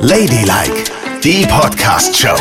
Ladylike, 0.00 0.84
die 1.22 1.44
Podcast-Show. 1.46 2.36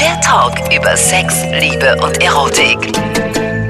Der 0.00 0.20
Talk 0.20 0.58
über 0.76 0.96
Sex, 0.96 1.44
Liebe 1.60 1.96
und 2.02 2.20
Erotik. 2.22 2.78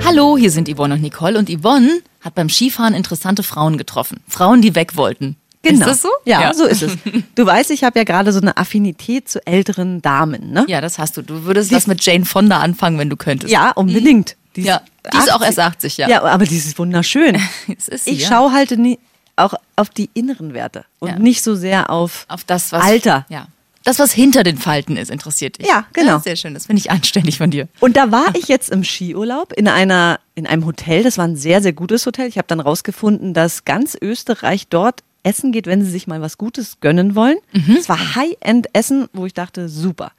Hallo, 0.04 0.36
hier 0.38 0.50
sind 0.50 0.68
Yvonne 0.74 0.94
und 0.94 1.02
Nicole 1.02 1.38
und 1.38 1.50
Yvonne 1.50 2.00
hat 2.22 2.34
beim 2.34 2.48
Skifahren 2.48 2.94
interessante 2.94 3.42
Frauen 3.42 3.76
getroffen. 3.76 4.20
Frauen, 4.28 4.62
die 4.62 4.74
weg 4.74 4.96
wollten. 4.96 5.36
Genau. 5.62 5.80
Ist 5.80 5.86
das 5.88 6.02
so? 6.02 6.08
Ja, 6.24 6.52
so 6.54 6.64
ist 6.64 6.82
es. 6.82 6.92
Du 7.34 7.44
weißt, 7.46 7.70
ich 7.70 7.84
habe 7.84 7.98
ja 7.98 8.04
gerade 8.04 8.32
so 8.32 8.40
eine 8.40 8.56
Affinität 8.56 9.28
zu 9.28 9.44
älteren 9.46 10.00
Damen, 10.02 10.50
ne? 10.52 10.64
Ja, 10.68 10.80
das 10.80 10.98
hast 10.98 11.16
du. 11.16 11.22
Du 11.22 11.44
würdest 11.44 11.72
was 11.72 11.86
mit 11.86 12.04
Jane 12.04 12.24
Fonda 12.24 12.58
anfangen, 12.60 12.98
wenn 12.98 13.10
du 13.10 13.16
könntest. 13.16 13.52
Ja, 13.52 13.70
unbedingt. 13.72 14.36
Die 14.56 14.62
Ja, 14.62 14.80
die 15.12 15.18
ist 15.18 15.32
auch 15.32 15.42
erst 15.42 15.58
80, 15.58 15.96
ja. 15.98 16.08
Ja, 16.08 16.22
aber 16.22 16.44
die 16.44 16.56
ist 16.56 16.78
wunderschön. 16.78 17.36
Ist 17.68 18.04
sie, 18.04 18.10
Ich 18.10 18.20
ja. 18.22 18.28
schaue 18.28 18.52
halt 18.52 18.70
nie, 18.78 18.98
auch 19.36 19.54
auf 19.76 19.88
die 19.90 20.10
inneren 20.14 20.54
Werte 20.54 20.84
und 20.98 21.08
Ja. 21.10 21.18
nicht 21.18 21.42
so 21.42 21.54
sehr 21.54 21.90
auf, 21.90 22.26
auf 22.28 22.44
das, 22.44 22.72
was. 22.72 22.82
Alter. 22.84 23.26
Ja. 23.28 23.46
Das, 23.84 23.98
was 23.98 24.12
hinter 24.12 24.44
den 24.44 24.58
Falten 24.58 24.96
ist, 24.96 25.10
interessiert 25.10 25.58
dich. 25.58 25.66
Ja, 25.66 25.86
genau. 25.92 26.20
sehr 26.20 26.36
schön. 26.36 26.54
Das 26.54 26.66
finde 26.66 26.78
ich 26.80 26.90
anständig 26.92 27.38
von 27.38 27.50
dir. 27.50 27.66
Und 27.80 27.96
da 27.96 28.12
war 28.12 28.32
ich 28.36 28.46
jetzt 28.46 28.70
im 28.70 28.84
Skiurlaub 28.84 29.52
in 29.54 29.66
einer 29.66 30.20
in 30.36 30.46
einem 30.46 30.64
Hotel. 30.66 31.02
Das 31.02 31.18
war 31.18 31.26
ein 31.26 31.34
sehr 31.36 31.60
sehr 31.60 31.72
gutes 31.72 32.06
Hotel. 32.06 32.28
Ich 32.28 32.38
habe 32.38 32.46
dann 32.46 32.60
rausgefunden, 32.60 33.34
dass 33.34 33.64
ganz 33.64 33.96
Österreich 34.00 34.68
dort 34.68 35.02
essen 35.24 35.50
geht, 35.50 35.66
wenn 35.66 35.84
sie 35.84 35.90
sich 35.90 36.06
mal 36.06 36.20
was 36.20 36.38
Gutes 36.38 36.78
gönnen 36.80 37.14
wollen. 37.16 37.38
Es 37.76 37.88
war 37.88 38.14
High-End 38.16 38.66
Essen, 38.72 39.08
wo 39.12 39.26
ich 39.26 39.34
dachte, 39.34 39.68
super. 39.68 40.12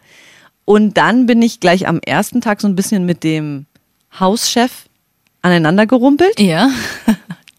Und 0.66 0.98
dann 0.98 1.26
bin 1.26 1.42
ich 1.42 1.60
gleich 1.60 1.88
am 1.88 2.00
ersten 2.00 2.40
Tag 2.42 2.60
so 2.62 2.68
ein 2.68 2.76
bisschen 2.76 3.06
mit 3.06 3.24
dem 3.24 3.66
Hauschef 4.18 4.86
aneinander 5.42 5.86
gerumpelt, 5.86 6.40
Ja. 6.40 6.70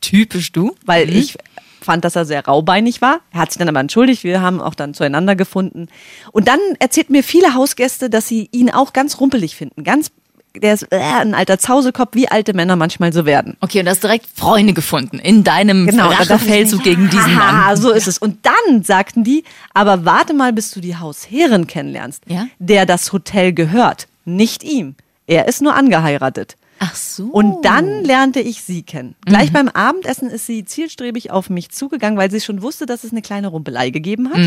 Typisch 0.05 0.53
du. 0.53 0.75
weil 0.87 1.15
ich 1.15 1.37
fand, 1.81 2.05
dass 2.05 2.17
er 2.17 2.25
sehr 2.25 2.45
raubeinig 2.47 3.03
war. 3.03 3.21
Er 3.33 3.41
hat 3.41 3.53
sich 3.53 3.59
dann 3.59 3.69
aber 3.69 3.81
entschuldigt. 3.81 4.25
Wir 4.25 4.41
haben 4.41 4.61
auch 4.61 4.75
dann 4.75 4.95
zueinander 4.95 5.37
gefunden. 5.37 5.89
Und 6.33 6.49
dann 6.49 6.59
erzählt 6.79 7.11
mir 7.11 7.23
viele 7.23 7.55
Hausgäste, 7.55 8.09
dass 8.09 8.27
sie 8.27 8.49
ihn 8.53 8.71
auch 8.71 8.93
ganz 8.95 9.21
rumpelig 9.21 9.55
finden. 9.55 9.85
Ganz, 9.85 10.11
der 10.57 10.73
ist 10.73 10.85
äh, 10.93 10.97
ein 10.99 11.35
alter 11.35 11.59
Zausekopf, 11.59 12.15
wie 12.15 12.27
alte 12.29 12.55
Männer 12.55 12.77
manchmal 12.77 13.13
so 13.13 13.27
werden. 13.27 13.59
Okay, 13.61 13.81
und 13.81 13.85
du 13.85 13.91
hast 13.91 14.03
direkt 14.03 14.27
Freunde 14.35 14.73
gefunden 14.73 15.19
in 15.19 15.45
deinem 15.45 15.87
Genau, 15.87 16.09
Rachefeldzug 16.09 16.83
gegen 16.83 17.11
diesen 17.11 17.35
Mann. 17.35 17.77
so 17.77 17.91
ist 17.91 18.09
es. 18.09 18.17
Und 18.17 18.39
dann 18.47 18.83
sagten 18.83 19.23
die, 19.23 19.45
aber 19.75 20.07
warte 20.07 20.33
mal, 20.33 20.55
bis 20.55 20.71
du 20.71 20.81
die 20.81 20.97
Hausherrin 20.97 21.67
kennenlernst, 21.67 22.23
Ja? 22.29 22.47
der 22.59 22.87
das 22.87 23.13
Hotel 23.13 23.53
gehört, 23.53 24.07
nicht 24.25 24.63
ihm. 24.63 24.95
Er 25.27 25.49
ist 25.49 25.61
nur 25.61 25.75
angeheiratet. 25.75 26.57
Ach 26.79 26.95
so. 26.95 27.25
Und 27.27 27.65
dann 27.65 28.05
lernte 28.05 28.41
ich 28.41 28.63
sie 28.63 28.83
kennen. 28.83 29.15
Gleich 29.25 29.53
beim 29.53 29.69
Abendessen 29.69 30.29
ist 30.29 30.47
sie 30.47 30.65
zielstrebig 30.65 31.31
auf 31.31 31.49
mich 31.51 31.71
zugegangen, 31.71 32.19
weil 32.19 32.31
sie 32.31 32.41
schon 32.41 32.63
wusste, 32.63 32.87
dass 32.87 33.05
es 33.05 33.13
eine 33.13 33.23
kleine 33.23 33.49
Rumpelei 33.49 33.91
gegeben 33.91 34.31
hat. 34.31 34.39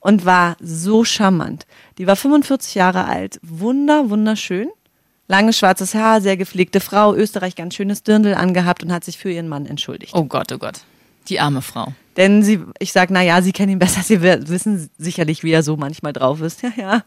Und 0.00 0.24
war 0.24 0.56
so 0.60 1.04
charmant. 1.04 1.66
Die 1.98 2.06
war 2.08 2.16
45 2.16 2.74
Jahre 2.74 3.04
alt, 3.04 3.38
wunder, 3.42 4.10
wunderschön. 4.10 4.68
Langes 5.28 5.58
schwarzes 5.58 5.94
Haar, 5.94 6.20
sehr 6.20 6.36
gepflegte 6.36 6.80
Frau, 6.80 7.14
Österreich 7.14 7.54
ganz 7.54 7.74
schönes 7.76 8.02
Dirndl 8.02 8.34
angehabt 8.34 8.82
und 8.82 8.92
hat 8.92 9.04
sich 9.04 9.16
für 9.16 9.30
ihren 9.30 9.48
Mann 9.48 9.66
entschuldigt. 9.66 10.12
Oh 10.14 10.24
Gott, 10.24 10.50
oh 10.52 10.58
Gott. 10.58 10.80
Die 11.28 11.38
arme 11.38 11.62
Frau. 11.62 11.92
Denn 12.16 12.42
sie, 12.42 12.60
ich 12.80 12.92
sag, 12.92 13.10
na 13.10 13.22
ja, 13.22 13.40
sie 13.40 13.52
kennen 13.52 13.72
ihn 13.72 13.78
besser, 13.78 14.02
sie 14.02 14.20
wi- 14.22 14.48
wissen 14.48 14.90
sicherlich, 14.98 15.44
wie 15.44 15.52
er 15.52 15.62
so 15.62 15.76
manchmal 15.76 16.12
drauf 16.12 16.40
ist. 16.40 16.62
Ja, 16.62 16.72
ja. 16.76 17.04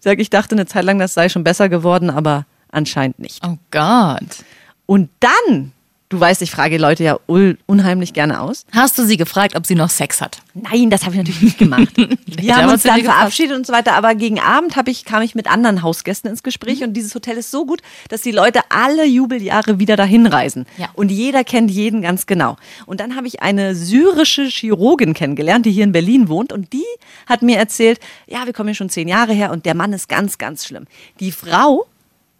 Sag, 0.00 0.18
ich 0.18 0.30
dachte 0.30 0.54
eine 0.54 0.64
Zeit 0.66 0.84
lang, 0.84 0.98
das 0.98 1.12
sei 1.14 1.28
schon 1.28 1.44
besser 1.44 1.68
geworden, 1.68 2.08
aber 2.08 2.46
anscheinend 2.70 3.18
nicht. 3.18 3.44
Oh 3.46 3.56
Gott. 3.70 4.44
Und 4.86 5.10
dann, 5.20 5.72
du 6.08 6.18
weißt, 6.18 6.40
ich 6.40 6.50
frage 6.50 6.78
Leute 6.78 7.04
ja 7.04 7.18
unheimlich 7.26 8.14
gerne 8.14 8.40
aus. 8.40 8.64
Hast 8.72 8.96
du 8.96 9.04
sie 9.04 9.18
gefragt, 9.18 9.54
ob 9.54 9.66
sie 9.66 9.74
noch 9.74 9.90
Sex 9.90 10.22
hat? 10.22 10.38
Nein, 10.54 10.88
das 10.88 11.02
habe 11.02 11.12
ich 11.12 11.18
natürlich 11.18 11.42
nicht 11.42 11.58
gemacht. 11.58 11.88
Wir 12.26 12.56
haben 12.56 12.72
uns 12.72 12.84
dann 12.84 13.02
verabschiedet 13.02 13.54
und 13.54 13.66
so 13.66 13.72
weiter, 13.74 13.92
aber 13.92 14.14
gegen 14.14 14.40
Abend 14.40 14.74
ich, 14.86 15.04
kam 15.04 15.20
ich 15.20 15.34
mit 15.34 15.46
anderen 15.46 15.82
Hausgästen 15.82 16.30
ins 16.30 16.42
Gespräch 16.42 16.82
und 16.82 16.94
dieses 16.94 17.14
Hotel 17.14 17.36
ist 17.36 17.50
so 17.50 17.66
gut, 17.66 17.82
dass 18.08 18.22
die 18.22 18.30
Leute 18.30 18.60
alle 18.70 19.04
Jubeljahre 19.04 19.78
wieder 19.78 19.96
dahin 19.96 20.26
reisen. 20.26 20.64
Ja. 20.78 20.88
Und 20.94 21.10
jeder 21.10 21.44
kennt 21.44 21.70
jeden 21.70 22.00
ganz 22.00 22.26
genau. 22.26 22.56
Und 22.86 23.00
dann 23.00 23.14
habe 23.14 23.26
ich 23.26 23.42
eine 23.42 23.74
syrische 23.74 24.44
Chirurgin 24.44 25.12
kennengelernt, 25.12 25.66
die 25.66 25.72
hier 25.72 25.84
in 25.84 25.92
Berlin 25.92 26.28
wohnt 26.28 26.52
und 26.52 26.72
die 26.72 26.86
hat 27.26 27.42
mir 27.42 27.58
erzählt, 27.58 28.00
ja, 28.26 28.46
wir 28.46 28.54
kommen 28.54 28.68
hier 28.68 28.74
schon 28.74 28.88
zehn 28.88 29.08
Jahre 29.08 29.34
her 29.34 29.50
und 29.50 29.66
der 29.66 29.74
Mann 29.74 29.92
ist 29.92 30.08
ganz, 30.08 30.38
ganz 30.38 30.64
schlimm. 30.64 30.86
Die 31.20 31.32
Frau 31.32 31.86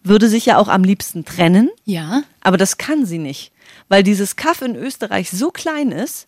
würde 0.05 0.29
sich 0.29 0.47
ja 0.47 0.57
auch 0.59 0.69
am 0.69 0.85
liebsten 0.85 1.25
trennen, 1.25 1.71
Ja. 1.85 2.23
aber 2.41 2.57
das 2.57 2.79
kann 2.79 3.05
sie 3.07 3.19
nicht, 3.19 3.53
weil 3.89 4.03
dieses 4.03 4.37
Kaff 4.37 4.63
in 4.63 4.77
Österreich 4.77 5.31
so 5.31 5.51
klein 5.51 5.91
ist, 5.93 6.27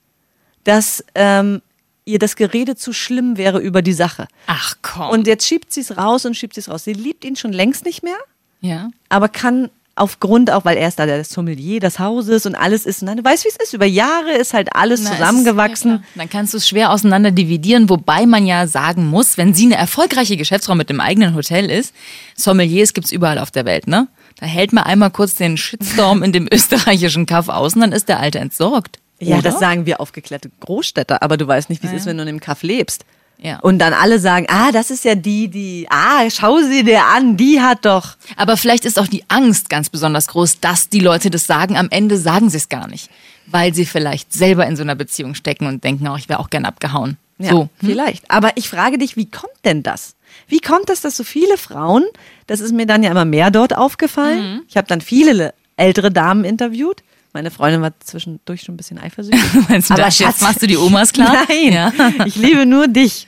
dass 0.65 1.05
ähm, 1.15 1.63
ihr 2.05 2.19
das 2.19 2.37
Gerede 2.37 2.77
zu 2.77 2.93
schlimm 2.93 3.37
wäre 3.37 3.61
über 3.61 3.83
die 3.83 3.93
Sache. 3.93 4.27
Ach 4.47 4.77
komm. 4.83 5.11
Und 5.11 5.27
jetzt 5.27 5.47
schiebt 5.47 5.73
sie 5.73 5.81
es 5.81 5.97
raus 5.97 6.25
und 6.27 6.35
schiebt 6.37 6.55
sie 6.55 6.61
es 6.61 6.69
raus. 6.69 6.85
Sie 6.85 6.93
liebt 6.93 7.25
ihn 7.25 7.37
schon 7.37 7.53
längst 7.53 7.85
nicht 7.85 8.03
mehr, 8.03 8.19
ja. 8.61 8.91
aber 9.09 9.29
kann 9.29 9.71
aufgrund 10.01 10.51
auch, 10.51 10.65
weil 10.65 10.77
er 10.77 10.89
ist 10.89 10.99
da 10.99 11.07
der 11.07 11.23
Sommelier 11.25 11.79
des 11.79 11.99
Hauses 11.99 12.47
und 12.47 12.55
alles 12.55 12.87
ist, 12.87 13.03
nein, 13.03 13.19
du 13.19 13.25
weißt, 13.25 13.45
wie 13.45 13.49
es 13.49 13.57
ist. 13.57 13.75
Über 13.75 13.85
Jahre 13.87 14.33
ist 14.33 14.55
halt 14.55 14.75
alles 14.75 15.03
Na, 15.03 15.11
es 15.11 15.17
zusammengewachsen. 15.17 15.95
Ist, 15.97 16.01
ja. 16.01 16.07
Dann 16.17 16.31
kannst 16.31 16.55
du 16.55 16.59
es 16.59 16.69
schwer 16.69 16.91
auseinander 16.91 17.31
dividieren, 17.31 17.89
wobei 17.89 18.27
man 18.27 18.47
ja 18.47 18.67
sagen 18.67 19.07
muss, 19.07 19.37
wenn 19.37 19.55
sie 19.55 19.67
eine 19.67 19.77
erfolgreiche 19.77 20.37
Geschäftsfrau 20.37 20.75
mit 20.75 20.89
dem 20.91 21.01
eigenen 21.01 21.35
Hotel 21.35 21.71
ist, 21.71 21.95
Sommeliers 22.35 22.95
gibt's 22.95 23.13
überall 23.13 23.39
auf 23.39 23.51
der 23.51 23.65
Welt, 23.65 23.87
ne? 23.87 24.09
Da 24.39 24.47
hält 24.47 24.73
man 24.73 24.85
einmal 24.85 25.11
kurz 25.11 25.35
den 25.35 25.57
Shitstorm 25.59 26.23
in 26.23 26.33
dem 26.33 26.49
österreichischen 26.53 27.27
Kaff 27.27 27.49
aus 27.49 27.75
und 27.75 27.83
dann 27.83 27.93
ist 27.93 28.09
der 28.09 28.21
Alte 28.21 28.39
entsorgt. 28.39 28.99
ja, 29.21 29.37
Oder? 29.37 29.51
das 29.51 29.61
sagen 29.61 29.85
wir 29.85 30.01
aufgeklärte 30.01 30.51
Großstädter, 30.61 31.23
aber 31.23 31.37
du 31.37 31.47
weißt 31.47 31.69
nicht, 31.69 31.83
wie 31.83 31.89
es 31.89 31.93
ist, 31.93 32.07
wenn 32.07 32.17
du 32.17 32.23
in 32.23 32.29
einem 32.31 32.41
Kaff 32.41 32.63
lebst. 32.63 33.05
Ja. 33.43 33.59
Und 33.61 33.79
dann 33.79 33.95
alle 33.95 34.19
sagen, 34.19 34.47
ah, 34.51 34.71
das 34.71 34.91
ist 34.91 35.05
ja 35.05 35.15
die, 35.15 35.49
die, 35.49 35.87
ah, 35.89 36.29
schau 36.29 36.59
sie 36.61 36.85
dir 36.85 37.05
an, 37.07 37.37
die 37.37 37.61
hat 37.61 37.85
doch. 37.87 38.17
Aber 38.37 38.57
vielleicht 38.57 38.85
ist 38.85 38.99
auch 38.99 39.07
die 39.07 39.25
Angst 39.29 39.71
ganz 39.71 39.89
besonders 39.89 40.27
groß, 40.29 40.61
dass 40.61 40.89
die 40.91 41.01
Leute 41.01 41.31
das 41.31 41.47
sagen. 41.47 41.77
Am 41.77 41.89
Ende 41.91 42.19
sagen 42.19 42.51
sie 42.51 42.59
es 42.59 42.69
gar 42.69 42.87
nicht, 42.87 43.09
weil 43.47 43.75
sie 43.75 43.87
vielleicht 43.87 44.33
selber 44.33 44.67
in 44.67 44.77
so 44.77 44.83
einer 44.83 44.95
Beziehung 44.95 45.35
stecken 45.35 45.67
und 45.67 45.85
denken, 45.85 46.07
oh, 46.09 46.17
ich 46.17 46.29
wäre 46.29 46.39
auch 46.39 46.51
gern 46.51 46.67
abgehauen. 46.67 47.17
Ja, 47.39 47.51
so. 47.51 47.71
vielleicht. 47.83 48.31
Aber 48.31 48.57
ich 48.57 48.69
frage 48.69 48.99
dich, 48.99 49.17
wie 49.17 49.31
kommt 49.31 49.55
denn 49.65 49.83
das? 49.83 50.15
Wie 50.47 50.61
kommt 50.61 50.91
es, 50.91 51.01
dass 51.01 51.17
so 51.17 51.25
viele 51.25 51.57
Frauen, 51.57 52.05
das 52.47 52.61
ist 52.61 52.73
mir 52.73 52.85
dann 52.87 53.03
ja 53.03 53.11
immer 53.11 53.25
mehr 53.25 53.51
dort 53.51 53.75
aufgefallen. 53.75 54.55
Mhm. 54.57 54.63
Ich 54.69 54.77
habe 54.77 54.87
dann 54.87 55.01
viele 55.01 55.55
ältere 55.77 56.11
Damen 56.11 56.45
interviewt. 56.45 57.03
Meine 57.33 57.51
Freundin 57.51 57.81
war 57.81 57.93
zwischendurch 58.01 58.63
schon 58.63 58.75
ein 58.75 58.77
bisschen 58.77 58.99
eifersüchtig. 58.99 59.41
Meinst 59.69 59.89
du, 59.89 59.95
das 59.95 60.19
jetzt 60.19 60.43
machst 60.43 60.61
du 60.63 60.67
die 60.67 60.77
Omas 60.77 61.13
klar? 61.13 61.47
Nein, 61.49 61.73
Ja. 61.73 61.93
ich 62.27 62.37
liebe 62.37 62.67
nur 62.67 62.89
dich. 62.89 63.27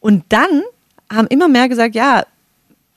Und 0.00 0.24
dann 0.28 0.62
haben 1.12 1.26
immer 1.28 1.48
mehr 1.48 1.68
gesagt, 1.68 1.94
ja, 1.94 2.24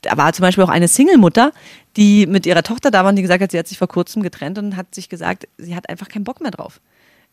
da 0.01 0.17
war 0.17 0.33
zum 0.33 0.43
Beispiel 0.43 0.63
auch 0.63 0.69
eine 0.69 0.87
Single-Mutter, 0.87 1.51
die 1.97 2.25
mit 2.25 2.45
ihrer 2.45 2.63
Tochter 2.63 2.91
da 2.91 3.03
war 3.03 3.09
und 3.09 3.15
die 3.15 3.21
gesagt 3.21 3.43
hat, 3.43 3.51
sie 3.51 3.59
hat 3.59 3.67
sich 3.67 3.77
vor 3.77 3.87
kurzem 3.87 4.23
getrennt 4.23 4.57
und 4.57 4.75
hat 4.75 4.93
sich 4.95 5.09
gesagt, 5.09 5.47
sie 5.57 5.75
hat 5.75 5.89
einfach 5.89 6.07
keinen 6.07 6.23
Bock 6.23 6.41
mehr 6.41 6.51
drauf. 6.51 6.79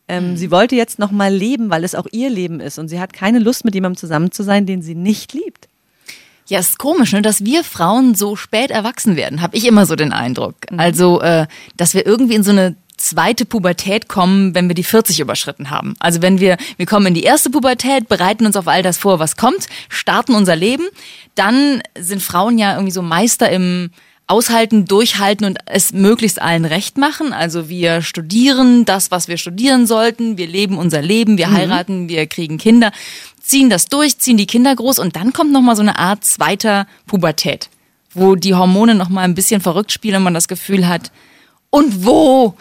Ähm, 0.08 0.30
Hm. 0.30 0.36
Sie 0.36 0.50
wollte 0.50 0.76
jetzt 0.76 0.98
noch 0.98 1.10
mal 1.10 1.32
leben, 1.32 1.70
weil 1.70 1.84
es 1.84 1.94
auch 1.94 2.06
ihr 2.10 2.30
Leben 2.30 2.60
ist 2.60 2.78
und 2.78 2.88
sie 2.88 3.00
hat 3.00 3.12
keine 3.12 3.38
Lust, 3.38 3.64
mit 3.64 3.74
jemandem 3.74 3.98
zusammen 3.98 4.32
zu 4.32 4.42
sein, 4.42 4.66
den 4.66 4.82
sie 4.82 4.94
nicht 4.94 5.32
liebt. 5.32 5.68
Ja, 6.48 6.60
ist 6.60 6.78
komisch, 6.78 7.12
ne, 7.12 7.22
dass 7.22 7.44
wir 7.44 7.64
Frauen 7.64 8.14
so 8.14 8.36
spät 8.36 8.70
erwachsen 8.70 9.16
werden, 9.16 9.42
habe 9.42 9.56
ich 9.56 9.66
immer 9.66 9.84
so 9.84 9.96
den 9.96 10.12
Eindruck. 10.12 10.54
Also, 10.76 11.20
äh, 11.20 11.48
dass 11.76 11.94
wir 11.94 12.06
irgendwie 12.06 12.36
in 12.36 12.44
so 12.44 12.52
eine 12.52 12.76
zweite 12.96 13.44
Pubertät 13.44 14.08
kommen, 14.08 14.54
wenn 14.54 14.68
wir 14.68 14.74
die 14.74 14.84
40 14.84 15.20
überschritten 15.20 15.70
haben. 15.70 15.94
Also 15.98 16.22
wenn 16.22 16.40
wir, 16.40 16.56
wir 16.76 16.86
kommen 16.86 17.06
in 17.06 17.14
die 17.14 17.22
erste 17.22 17.50
Pubertät, 17.50 18.08
bereiten 18.08 18.46
uns 18.46 18.56
auf 18.56 18.68
all 18.68 18.82
das 18.82 18.98
vor, 18.98 19.18
was 19.18 19.36
kommt, 19.36 19.66
starten 19.88 20.34
unser 20.34 20.56
Leben, 20.56 20.84
dann 21.34 21.82
sind 21.98 22.22
Frauen 22.22 22.58
ja 22.58 22.74
irgendwie 22.74 22.92
so 22.92 23.02
Meister 23.02 23.50
im 23.50 23.90
Aushalten, 24.28 24.86
durchhalten 24.86 25.46
und 25.46 25.58
es 25.66 25.92
möglichst 25.92 26.42
allen 26.42 26.64
recht 26.64 26.98
machen. 26.98 27.32
Also 27.32 27.68
wir 27.68 28.02
studieren 28.02 28.84
das, 28.84 29.12
was 29.12 29.28
wir 29.28 29.36
studieren 29.36 29.86
sollten, 29.86 30.36
wir 30.36 30.48
leben 30.48 30.78
unser 30.78 31.00
Leben, 31.00 31.38
wir 31.38 31.52
heiraten, 31.52 32.08
wir 32.08 32.26
kriegen 32.26 32.58
Kinder, 32.58 32.90
ziehen 33.40 33.70
das 33.70 33.86
durch, 33.86 34.18
ziehen 34.18 34.36
die 34.36 34.46
Kinder 34.46 34.74
groß 34.74 34.98
und 34.98 35.14
dann 35.14 35.32
kommt 35.32 35.52
nochmal 35.52 35.76
so 35.76 35.82
eine 35.82 35.98
Art 35.98 36.24
zweiter 36.24 36.88
Pubertät, 37.06 37.68
wo 38.14 38.34
die 38.34 38.54
Hormone 38.54 38.96
nochmal 38.96 39.24
ein 39.24 39.36
bisschen 39.36 39.60
verrückt 39.60 39.92
spielen 39.92 40.16
und 40.16 40.24
man 40.24 40.34
das 40.34 40.48
Gefühl 40.48 40.88
hat, 40.88 41.12
und 41.70 42.04
wo, 42.04 42.54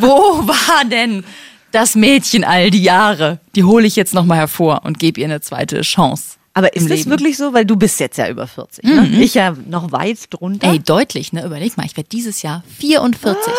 wo 0.00 0.46
war 0.46 0.84
denn 0.84 1.24
das 1.72 1.94
Mädchen 1.94 2.44
all 2.44 2.70
die 2.70 2.82
Jahre? 2.82 3.40
Die 3.54 3.64
hole 3.64 3.86
ich 3.86 3.96
jetzt 3.96 4.14
nochmal 4.14 4.38
hervor 4.38 4.82
und 4.84 4.98
gebe 4.98 5.20
ihr 5.20 5.26
eine 5.26 5.40
zweite 5.40 5.80
Chance. 5.82 6.36
Aber 6.54 6.76
ist 6.76 6.90
das 6.90 7.06
wirklich 7.06 7.38
so? 7.38 7.54
Weil 7.54 7.64
du 7.64 7.76
bist 7.76 7.98
jetzt 7.98 8.18
ja 8.18 8.28
über 8.28 8.46
40. 8.46 8.84
Ne? 8.84 9.08
Ich 9.20 9.34
ja 9.34 9.56
noch 9.68 9.90
weit 9.90 10.18
drunter. 10.28 10.70
Ey, 10.70 10.78
deutlich, 10.78 11.32
ne? 11.32 11.46
Überleg 11.46 11.76
mal, 11.78 11.86
ich 11.86 11.96
werde 11.96 12.10
dieses 12.10 12.42
Jahr 12.42 12.62
44. 12.78 13.52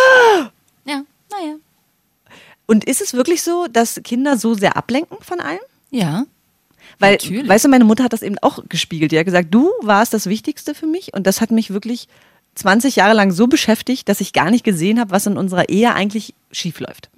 Ja, 0.86 1.02
naja. 1.32 1.56
Und 2.68 2.86
ist 2.86 3.02
es 3.02 3.14
wirklich 3.14 3.42
so, 3.42 3.68
dass 3.72 4.00
Kinder 4.04 4.38
so 4.38 4.54
sehr 4.54 4.78
ablenken 4.78 5.18
von 5.22 5.40
allem? 5.40 5.60
Ja. 5.90 6.26
Weil, 7.00 7.14
Natürlich. 7.14 7.48
weißt 7.48 7.66
du, 7.66 7.70
meine 7.70 7.84
Mutter 7.84 8.04
hat 8.04 8.14
das 8.14 8.22
eben 8.22 8.38
auch 8.40 8.60
gespiegelt. 8.70 9.12
Die 9.12 9.18
hat 9.18 9.26
gesagt, 9.26 9.52
du 9.52 9.72
warst 9.82 10.14
das 10.14 10.28
Wichtigste 10.28 10.76
für 10.76 10.86
mich 10.86 11.14
und 11.14 11.26
das 11.26 11.42
hat 11.42 11.50
mich 11.50 11.72
wirklich 11.72 12.08
20 12.56 12.98
Jahre 12.98 13.14
lang 13.14 13.32
so 13.32 13.48
beschäftigt, 13.48 14.08
dass 14.08 14.22
ich 14.22 14.34
gar 14.34 14.52
nicht 14.52 14.64
gesehen 14.64 15.00
habe, 15.00 15.12
was 15.12 15.26
in 15.26 15.38
unserer 15.38 15.70
Ehe 15.70 15.94
eigentlich 15.94 16.34
schief 16.52 16.80
läuft. 16.80 17.10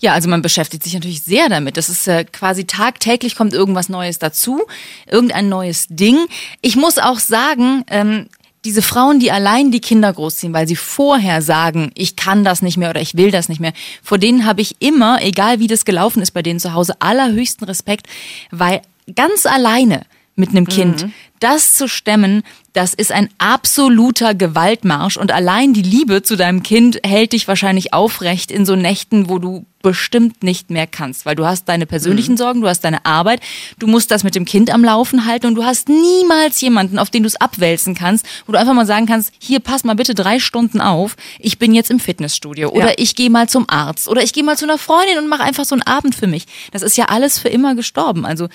Ja, 0.00 0.12
also 0.12 0.28
man 0.28 0.42
beschäftigt 0.42 0.84
sich 0.84 0.94
natürlich 0.94 1.22
sehr 1.22 1.48
damit. 1.48 1.76
Das 1.76 1.88
ist 1.88 2.06
äh, 2.06 2.24
quasi 2.24 2.64
tagtäglich 2.64 3.34
kommt 3.34 3.52
irgendwas 3.52 3.88
Neues 3.88 4.18
dazu, 4.18 4.62
irgendein 5.06 5.48
neues 5.48 5.86
Ding. 5.88 6.18
Ich 6.60 6.76
muss 6.76 6.98
auch 6.98 7.18
sagen, 7.18 7.84
ähm, 7.88 8.28
diese 8.64 8.82
Frauen, 8.82 9.18
die 9.18 9.32
allein 9.32 9.72
die 9.72 9.80
Kinder 9.80 10.12
großziehen, 10.12 10.52
weil 10.52 10.68
sie 10.68 10.76
vorher 10.76 11.42
sagen, 11.42 11.90
ich 11.94 12.14
kann 12.14 12.44
das 12.44 12.62
nicht 12.62 12.76
mehr 12.76 12.90
oder 12.90 13.00
ich 13.00 13.16
will 13.16 13.32
das 13.32 13.48
nicht 13.48 13.60
mehr, 13.60 13.72
vor 14.02 14.18
denen 14.18 14.46
habe 14.46 14.60
ich 14.60 14.76
immer, 14.78 15.22
egal 15.22 15.58
wie 15.58 15.66
das 15.66 15.84
gelaufen 15.84 16.22
ist 16.22 16.30
bei 16.30 16.42
denen 16.42 16.60
zu 16.60 16.72
Hause, 16.72 16.94
allerhöchsten 17.00 17.66
Respekt, 17.66 18.06
weil 18.50 18.82
ganz 19.16 19.46
alleine 19.46 20.02
mit 20.34 20.50
einem 20.50 20.66
Kind 20.66 21.06
das 21.42 21.74
zu 21.74 21.88
stemmen, 21.88 22.44
das 22.72 22.94
ist 22.94 23.10
ein 23.10 23.28
absoluter 23.38 24.32
Gewaltmarsch 24.32 25.16
und 25.16 25.32
allein 25.32 25.74
die 25.74 25.82
Liebe 25.82 26.22
zu 26.22 26.36
deinem 26.36 26.62
Kind 26.62 27.00
hält 27.04 27.32
dich 27.32 27.48
wahrscheinlich 27.48 27.92
aufrecht 27.92 28.52
in 28.52 28.64
so 28.64 28.76
Nächten, 28.76 29.28
wo 29.28 29.40
du 29.40 29.66
bestimmt 29.82 30.44
nicht 30.44 30.70
mehr 30.70 30.86
kannst, 30.86 31.26
weil 31.26 31.34
du 31.34 31.44
hast 31.44 31.68
deine 31.68 31.84
persönlichen 31.84 32.36
Sorgen, 32.36 32.60
du 32.60 32.68
hast 32.68 32.82
deine 32.84 33.04
Arbeit, 33.04 33.40
du 33.80 33.88
musst 33.88 34.12
das 34.12 34.22
mit 34.22 34.36
dem 34.36 34.44
Kind 34.44 34.72
am 34.72 34.84
Laufen 34.84 35.26
halten 35.26 35.48
und 35.48 35.56
du 35.56 35.64
hast 35.64 35.88
niemals 35.88 36.60
jemanden, 36.60 37.00
auf 37.00 37.10
den 37.10 37.24
du 37.24 37.26
es 37.26 37.40
abwälzen 37.40 37.96
kannst, 37.96 38.24
wo 38.46 38.52
du 38.52 38.58
einfach 38.60 38.74
mal 38.74 38.86
sagen 38.86 39.06
kannst, 39.06 39.32
hier 39.40 39.58
pass 39.58 39.82
mal 39.82 39.94
bitte 39.94 40.14
drei 40.14 40.38
Stunden 40.38 40.80
auf, 40.80 41.16
ich 41.40 41.58
bin 41.58 41.74
jetzt 41.74 41.90
im 41.90 41.98
Fitnessstudio 41.98 42.70
oder 42.70 42.90
Ja. 42.90 42.94
ich 42.98 43.16
gehe 43.16 43.30
mal 43.30 43.48
zum 43.48 43.68
Arzt 43.68 44.06
oder 44.08 44.22
ich 44.22 44.32
gehe 44.32 44.44
mal 44.44 44.56
zu 44.56 44.64
einer 44.64 44.78
Freundin 44.78 45.18
und 45.18 45.28
mache 45.28 45.42
einfach 45.42 45.64
so 45.64 45.74
einen 45.74 45.82
Abend 45.82 46.14
für 46.14 46.28
mich. 46.28 46.46
Das 46.70 46.82
ist 46.82 46.96
ja 46.96 47.06
alles 47.06 47.40
für 47.40 47.48
immer 47.48 47.74
gestorben. 47.74 48.24
Also 48.24 48.46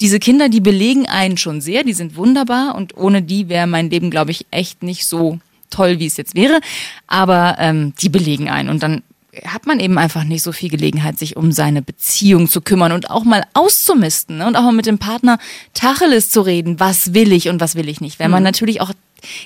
diese 0.00 0.18
Kinder, 0.18 0.48
die 0.48 0.60
belegen 0.60 1.06
einen 1.06 1.36
schon 1.36 1.60
sehr, 1.60 1.84
die 1.84 1.92
sind 1.92 2.16
wunderbar 2.16 2.74
und 2.74 2.96
ohne 2.96 3.22
die 3.22 3.48
wäre 3.48 3.66
mein 3.66 3.90
Leben, 3.90 4.10
glaube 4.10 4.30
ich, 4.30 4.46
echt 4.50 4.82
nicht 4.82 5.06
so 5.06 5.38
toll, 5.68 5.98
wie 5.98 6.06
es 6.06 6.16
jetzt 6.16 6.34
wäre. 6.34 6.60
Aber 7.06 7.56
ähm, 7.58 7.94
die 8.00 8.08
belegen 8.08 8.48
einen 8.48 8.68
und 8.68 8.82
dann 8.82 9.02
hat 9.44 9.66
man 9.66 9.78
eben 9.78 9.96
einfach 9.96 10.24
nicht 10.24 10.42
so 10.42 10.50
viel 10.50 10.70
Gelegenheit, 10.70 11.18
sich 11.18 11.36
um 11.36 11.52
seine 11.52 11.82
Beziehung 11.82 12.48
zu 12.48 12.60
kümmern 12.60 12.90
und 12.92 13.10
auch 13.10 13.24
mal 13.24 13.44
auszumisten 13.54 14.38
ne? 14.38 14.46
und 14.46 14.56
auch 14.56 14.62
mal 14.62 14.72
mit 14.72 14.86
dem 14.86 14.98
Partner 14.98 15.38
Tacheles 15.72 16.30
zu 16.30 16.40
reden, 16.40 16.80
was 16.80 17.14
will 17.14 17.32
ich 17.32 17.48
und 17.48 17.60
was 17.60 17.76
will 17.76 17.88
ich 17.88 18.00
nicht, 18.00 18.18
weil 18.18 18.28
man 18.28 18.42
natürlich 18.42 18.80
auch 18.80 18.92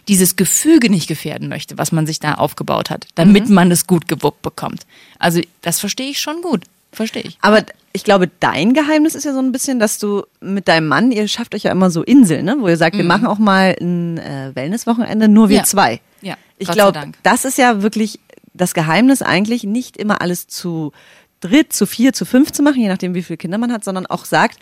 dieses 0.08 0.36
Gefüge 0.36 0.88
nicht 0.88 1.06
gefährden 1.06 1.48
möchte, 1.48 1.76
was 1.76 1.92
man 1.92 2.06
sich 2.06 2.20
da 2.20 2.34
aufgebaut 2.34 2.90
hat, 2.90 3.06
damit 3.14 3.48
man 3.50 3.70
es 3.70 3.86
gut 3.86 4.08
gewuppt 4.08 4.40
bekommt. 4.42 4.86
Also 5.18 5.40
das 5.62 5.80
verstehe 5.80 6.10
ich 6.10 6.20
schon 6.20 6.40
gut, 6.42 6.62
verstehe 6.94 7.22
ich. 7.22 7.38
Aber 7.40 7.62
ich 7.92 8.04
glaube, 8.04 8.30
dein 8.40 8.74
Geheimnis 8.74 9.14
ist 9.14 9.24
ja 9.24 9.32
so 9.32 9.38
ein 9.40 9.52
bisschen, 9.52 9.78
dass 9.78 9.98
du 9.98 10.24
mit 10.40 10.66
deinem 10.68 10.88
Mann, 10.88 11.12
ihr 11.12 11.28
schafft 11.28 11.54
euch 11.54 11.62
ja 11.64 11.72
immer 11.72 11.90
so 11.90 12.02
Inseln, 12.02 12.44
ne? 12.44 12.56
wo 12.58 12.68
ihr 12.68 12.76
sagt, 12.76 12.96
wir 12.96 13.04
machen 13.04 13.26
auch 13.26 13.38
mal 13.38 13.76
ein 13.80 14.18
äh, 14.18 14.50
Wellnesswochenende, 14.54 15.28
nur 15.28 15.48
wir 15.48 15.58
Ja. 15.58 15.64
zwei. 15.64 16.00
Ja, 16.22 16.36
Ich 16.58 16.68
glaube, 16.70 17.12
das 17.22 17.44
ist 17.44 17.58
ja 17.58 17.82
wirklich 17.82 18.18
das 18.52 18.74
Geheimnis 18.74 19.20
eigentlich, 19.22 19.64
nicht 19.64 19.96
immer 19.96 20.22
alles 20.22 20.46
zu 20.48 20.92
dritt, 21.40 21.72
zu 21.72 21.86
vier, 21.86 22.12
zu 22.12 22.24
fünf 22.24 22.52
zu 22.52 22.62
machen, 22.62 22.80
je 22.80 22.88
nachdem, 22.88 23.14
wie 23.14 23.22
viele 23.22 23.36
Kinder 23.36 23.58
man 23.58 23.72
hat, 23.72 23.84
sondern 23.84 24.06
auch 24.06 24.24
sagt, 24.24 24.58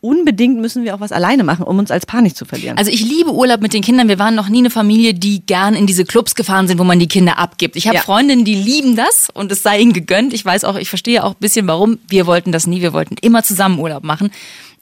unbedingt 0.00 0.58
müssen 0.60 0.84
wir 0.84 0.94
auch 0.94 1.00
was 1.00 1.12
alleine 1.12 1.44
machen, 1.44 1.64
um 1.64 1.78
uns 1.78 1.90
als 1.90 2.06
Paar 2.06 2.22
nicht 2.22 2.36
zu 2.36 2.44
verlieren. 2.44 2.78
Also 2.78 2.90
ich 2.90 3.02
liebe 3.02 3.32
Urlaub 3.32 3.60
mit 3.60 3.74
den 3.74 3.82
Kindern. 3.82 4.08
Wir 4.08 4.18
waren 4.18 4.34
noch 4.34 4.48
nie 4.48 4.58
eine 4.58 4.70
Familie, 4.70 5.14
die 5.14 5.44
gern 5.44 5.74
in 5.74 5.86
diese 5.86 6.04
Clubs 6.04 6.34
gefahren 6.34 6.68
sind, 6.68 6.78
wo 6.78 6.84
man 6.84 6.98
die 6.98 7.08
Kinder 7.08 7.38
abgibt. 7.38 7.76
Ich 7.76 7.86
habe 7.86 7.96
Ja. 7.96 8.02
Freundinnen, 8.02 8.44
die 8.44 8.54
lieben 8.54 8.96
das 8.96 9.28
und 9.32 9.52
es 9.52 9.62
sei 9.62 9.80
ihnen 9.80 9.92
gegönnt. 9.92 10.32
Ich 10.32 10.44
weiß 10.44 10.64
auch, 10.64 10.76
ich 10.76 10.88
verstehe 10.88 11.22
auch 11.24 11.32
ein 11.32 11.40
bisschen 11.40 11.66
warum. 11.66 11.98
Wir 12.08 12.26
wollten 12.26 12.52
das 12.52 12.66
nie. 12.66 12.80
Wir 12.80 12.92
wollten 12.92 13.16
immer 13.20 13.42
zusammen 13.42 13.78
Urlaub 13.78 14.04
machen. 14.04 14.30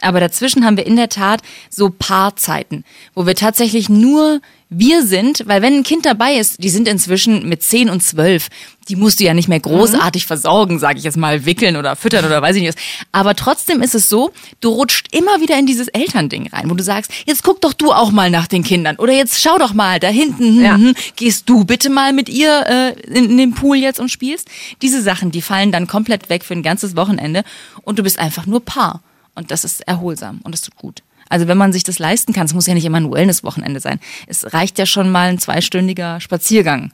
Aber 0.01 0.21
dazwischen 0.21 0.65
haben 0.65 0.77
wir 0.77 0.87
in 0.87 0.95
der 0.95 1.09
Tat 1.09 1.43
so 1.71 1.91
Paarzeiten, 1.91 2.85
wo 3.15 3.27
wir 3.27 3.35
tatsächlich 3.35 3.89
nur 3.89 4.41
wir 4.71 5.05
sind, 5.07 5.45
weil 5.47 5.63
wenn 5.63 5.75
ein 5.75 5.83
Kind 5.83 6.05
dabei 6.05 6.35
ist, 6.35 6.63
die 6.63 6.69
sind 6.69 6.89
inzwischen 6.89 7.49
mit 7.49 7.63
10 7.63 7.89
und 7.89 8.03
12, 8.03 8.49
die 8.89 8.97
musst 8.97 9.19
du 9.21 9.25
ja 9.25 9.33
nicht 9.35 9.49
mehr 9.49 9.61
großartig 9.61 10.27
versorgen, 10.27 10.79
sage 10.79 10.99
ich 10.99 11.05
jetzt 11.05 11.17
mal, 11.17 11.47
wickeln 11.47 11.77
oder 11.77 11.97
füttern 11.97 12.25
oder 12.25 12.43
weiß 12.43 12.57
ich 12.57 12.63
nicht 12.63 12.77
was. 12.77 12.83
Aber 13.13 13.35
trotzdem 13.35 13.81
ist 13.83 13.95
es 13.95 14.09
so, 14.09 14.31
du 14.61 14.69
rutscht 14.71 15.15
immer 15.15 15.41
wieder 15.41 15.59
in 15.59 15.67
dieses 15.67 15.89
Elternding 15.89 16.49
rein, 16.49 16.69
wo 16.71 16.75
du 16.75 16.85
sagst, 16.85 17.11
jetzt 17.27 17.43
guck 17.43 17.61
doch 17.61 17.73
du 17.73 17.93
auch 17.93 18.11
mal 18.11 18.31
nach 18.31 18.47
den 18.47 18.63
Kindern 18.63 18.97
oder 18.97 19.13
jetzt 19.13 19.41
schau 19.43 19.59
doch 19.59 19.73
mal 19.75 20.01
da 20.01 20.09
hinten, 20.09 20.57
hm, 20.57 20.63
Ja. 20.63 20.75
hm, 20.75 20.95
gehst 21.17 21.49
du 21.49 21.65
bitte 21.65 21.89
mal 21.91 22.13
mit 22.13 22.29
ihr 22.29 22.67
äh, 22.67 23.01
in, 23.09 23.31
in 23.31 23.37
den 23.39 23.55
Pool 23.55 23.77
jetzt 23.77 24.01
und 24.01 24.11
spielst. 24.11 24.49
Diese 24.83 25.03
Sachen, 25.03 25.31
die 25.31 25.43
fallen 25.43 25.73
dann 25.73 25.87
komplett 25.87 26.29
weg 26.29 26.45
für 26.45 26.55
ein 26.55 26.63
ganzes 26.63 26.95
Wochenende 26.97 27.43
und 27.83 27.99
du 27.99 28.03
bist 28.03 28.19
einfach 28.19 28.47
nur 28.47 28.65
Paar. 28.65 29.03
Und 29.35 29.51
das 29.51 29.65
ist 29.65 29.87
erholsam 29.87 30.41
und 30.43 30.53
das 30.53 30.63
tut 30.63 30.77
gut. 30.77 31.03
Also 31.29 31.49
wenn 31.49 31.59
man 31.59 31.73
sich 31.73 31.85
das 31.85 31.99
leisten 31.99 32.33
kann, 32.33 32.47
es 32.47 32.55
muss 32.55 32.67
ja 32.67 32.75
nicht 32.75 32.85
immer 32.85 32.99
ein 33.01 33.11
Wellness-Wochenende 33.13 33.81
sein. 33.81 34.01
Es 34.27 34.53
reicht 34.53 34.79
ja 34.79 34.87
schon 34.87 35.11
mal 35.11 35.29
ein 35.29 35.39
zweistündiger 35.39 36.21
Spaziergang. 36.21 36.93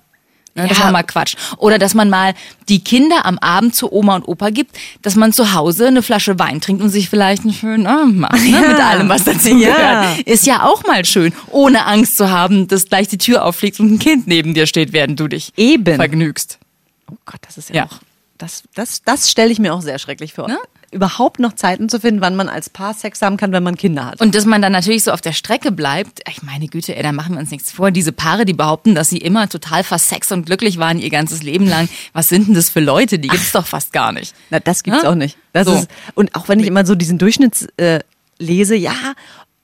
Ne, 0.56 0.68
dass 0.68 0.78
Ja. 0.78 0.84
man 0.84 0.92
mal 0.92 1.02
quatscht. 1.02 1.36
Oder 1.56 1.78
dass 1.80 1.94
man 1.94 2.08
mal 2.08 2.32
die 2.68 2.78
Kinder 2.84 3.26
am 3.26 3.38
Abend 3.40 3.74
zu 3.74 3.92
Oma 3.92 4.14
und 4.14 4.28
Opa 4.28 4.50
gibt, 4.50 4.76
dass 5.02 5.16
man 5.16 5.32
zu 5.32 5.52
Hause 5.52 5.88
eine 5.88 6.00
Flasche 6.00 6.38
Wein 6.38 6.60
trinkt 6.60 6.80
und 6.80 6.90
sich 6.90 7.08
vielleicht 7.10 7.42
einen 7.42 7.52
schönen 7.52 7.88
Abend 7.88 8.18
macht. 8.18 8.34
Ne? 8.40 8.50
Ja. 8.50 8.60
Mit 8.68 8.78
allem, 8.80 9.08
was 9.08 9.24
dazu 9.24 9.48
Ja. 9.48 10.02
gehört. 10.12 10.20
Ist 10.28 10.46
ja 10.46 10.62
auch 10.62 10.84
mal 10.84 11.04
schön, 11.04 11.32
ohne 11.50 11.86
Angst 11.86 12.16
zu 12.16 12.30
haben, 12.30 12.68
dass 12.68 12.86
gleich 12.86 13.08
die 13.08 13.18
Tür 13.18 13.44
auffliegt 13.44 13.80
und 13.80 13.94
ein 13.94 13.98
Kind 13.98 14.28
neben 14.28 14.54
dir 14.54 14.68
steht, 14.68 14.92
während 14.92 15.18
du 15.18 15.26
dich 15.26 15.52
Eben. 15.56 15.96
vergnügst. 15.96 16.60
Oh 17.10 17.16
Gott, 17.26 17.40
das 17.44 17.58
ist 17.58 17.70
ja, 17.70 17.74
Ja. 17.74 17.84
auch. 17.86 17.98
Das, 18.38 18.62
das, 18.76 19.02
das 19.02 19.30
stelle 19.32 19.50
ich 19.50 19.58
mir 19.58 19.74
auch 19.74 19.82
sehr 19.82 19.98
schrecklich 19.98 20.34
vor. 20.34 20.46
Ne? 20.46 20.58
Überhaupt 20.94 21.40
noch 21.40 21.54
Zeiten 21.54 21.88
zu 21.88 21.98
finden, 22.00 22.20
wann 22.20 22.36
man 22.36 22.48
als 22.48 22.70
Paar 22.70 22.94
Sex 22.94 23.20
haben 23.20 23.36
kann, 23.36 23.52
wenn 23.52 23.62
man 23.62 23.76
Kinder 23.76 24.06
hat. 24.06 24.20
Und 24.20 24.34
dass 24.34 24.44
man 24.46 24.62
dann 24.62 24.72
natürlich 24.72 25.02
so 25.04 25.10
auf 25.12 25.20
der 25.20 25.32
Strecke 25.32 25.72
bleibt, 25.72 26.20
ich 26.28 26.42
meine 26.42 26.68
Güte, 26.68 26.94
ey, 26.96 27.02
da 27.02 27.10
machen 27.12 27.34
wir 27.34 27.40
uns 27.40 27.50
nichts 27.50 27.72
vor. 27.72 27.90
Diese 27.90 28.12
Paare, 28.12 28.44
die 28.44 28.52
behaupten, 28.52 28.94
dass 28.94 29.08
sie 29.10 29.18
immer 29.18 29.48
total 29.48 29.82
versext 29.84 30.30
und 30.32 30.46
glücklich 30.46 30.78
waren 30.78 30.98
ihr 30.98 31.10
ganzes 31.10 31.42
Leben 31.42 31.66
lang. 31.66 31.88
Was 32.12 32.28
sind 32.28 32.46
denn 32.48 32.54
das 32.54 32.70
für 32.70 32.80
Leute? 32.80 33.18
Die 33.18 33.28
gibt's 33.28 33.52
doch 33.52 33.66
fast 33.66 33.92
gar 33.92 34.12
nicht. 34.12 34.34
Na, 34.50 34.60
das 34.60 34.82
gibt's 34.84 35.02
Ja? 35.02 35.10
auch 35.10 35.14
nicht. 35.16 35.36
Das 35.52 35.66
So. 35.66 35.74
ist, 35.74 35.88
und 36.14 36.34
auch 36.36 36.48
wenn 36.48 36.60
ich 36.60 36.66
immer 36.66 36.86
so 36.86 36.94
diesen 36.94 37.18
Durchschnitts 37.18 37.66
äh, 37.76 37.98
lese, 38.38 38.76
ja, 38.76 38.94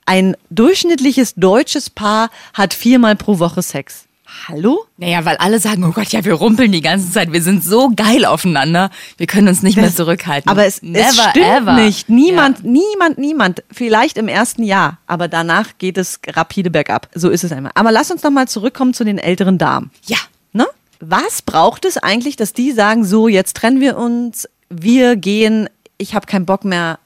ein 0.05 0.35
durchschnittliches 0.49 1.35
deutsches 1.35 1.89
Paar 1.89 2.29
hat 2.53 2.73
viermal 2.73 3.15
pro 3.15 3.39
Woche 3.39 3.61
Sex. 3.61 4.05
Hallo? 4.47 4.85
Naja, 4.97 5.25
weil 5.25 5.37
alle 5.37 5.59
sagen, 5.59 5.83
oh 5.83 5.91
Gott, 5.91 6.09
ja, 6.13 6.23
wir 6.23 6.33
rumpeln 6.35 6.71
die 6.71 6.81
ganze 6.81 7.11
Zeit, 7.11 7.31
wir 7.33 7.41
sind 7.41 7.63
so 7.63 7.91
geil 7.95 8.23
aufeinander, 8.25 8.89
wir 9.17 9.27
können 9.27 9.47
uns 9.49 9.61
nicht 9.61 9.75
mehr 9.77 9.93
zurückhalten. 9.93 10.49
Aber 10.49 10.65
es, 10.65 10.81
Never 10.81 11.05
es 11.09 11.15
stimmt 11.29 11.45
ever. 11.45 11.73
nicht. 11.73 12.09
Niemand, 12.09 12.59
Ja. 12.59 12.65
niemand, 12.69 13.17
niemand. 13.17 13.63
Vielleicht 13.71 14.17
im 14.17 14.27
ersten 14.27 14.63
Jahr, 14.63 14.99
aber 15.05 15.27
danach 15.27 15.77
geht 15.77 15.97
es 15.97 16.19
rapide 16.27 16.71
bergab. 16.71 17.09
So 17.13 17.29
ist 17.29 17.43
es 17.43 17.51
einmal. 17.51 17.71
Aber 17.75 17.91
lass 17.91 18.09
uns 18.09 18.23
noch 18.23 18.31
mal 18.31 18.47
zurückkommen 18.47 18.93
zu 18.93 19.03
den 19.03 19.17
älteren 19.17 19.57
Damen. 19.57 19.91
Ja. 20.05 20.17
Ne? 20.53 20.65
Was 20.99 21.41
braucht 21.41 21.83
es 21.85 21.97
eigentlich, 21.97 22.35
dass 22.35 22.53
die 22.53 22.71
sagen, 22.71 23.03
so, 23.05 23.27
jetzt 23.27 23.57
trennen 23.57 23.81
wir 23.81 23.97
uns, 23.97 24.47
wir 24.69 25.17
gehen, 25.17 25.67
ich 25.97 26.15
habe 26.15 26.25
keinen 26.25 26.45
Bock 26.45 26.63
mehr, 26.63 26.99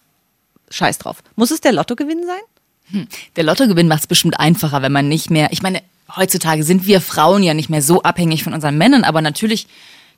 scheiß 0.70 1.00
drauf. 1.00 1.24
Muss 1.36 1.52
es 1.52 1.62
der 1.62 1.74
Lottogewinn 1.74 2.24
sein? 2.26 3.06
Der 3.36 3.44
Lottogewinn 3.44 3.88
macht 3.88 4.02
es 4.02 4.08
bestimmt 4.08 4.40
einfacher, 4.40 4.82
wenn 4.84 4.92
man 4.92 5.08
nicht 5.08 5.32
mehr, 5.32 5.48
ich 5.52 5.64
meine, 5.64 5.82
heutzutage 6.14 6.64
sind 6.64 6.86
wir 6.88 7.02
Frauen 7.02 7.44
ja 7.44 7.54
nicht 7.54 7.70
mehr 7.70 7.82
so 7.82 8.04
abhängig 8.04 8.44
von 8.44 8.54
unseren 8.54 8.78
Männern, 8.78 9.04
aber 9.04 9.22
natürlich 9.22 9.68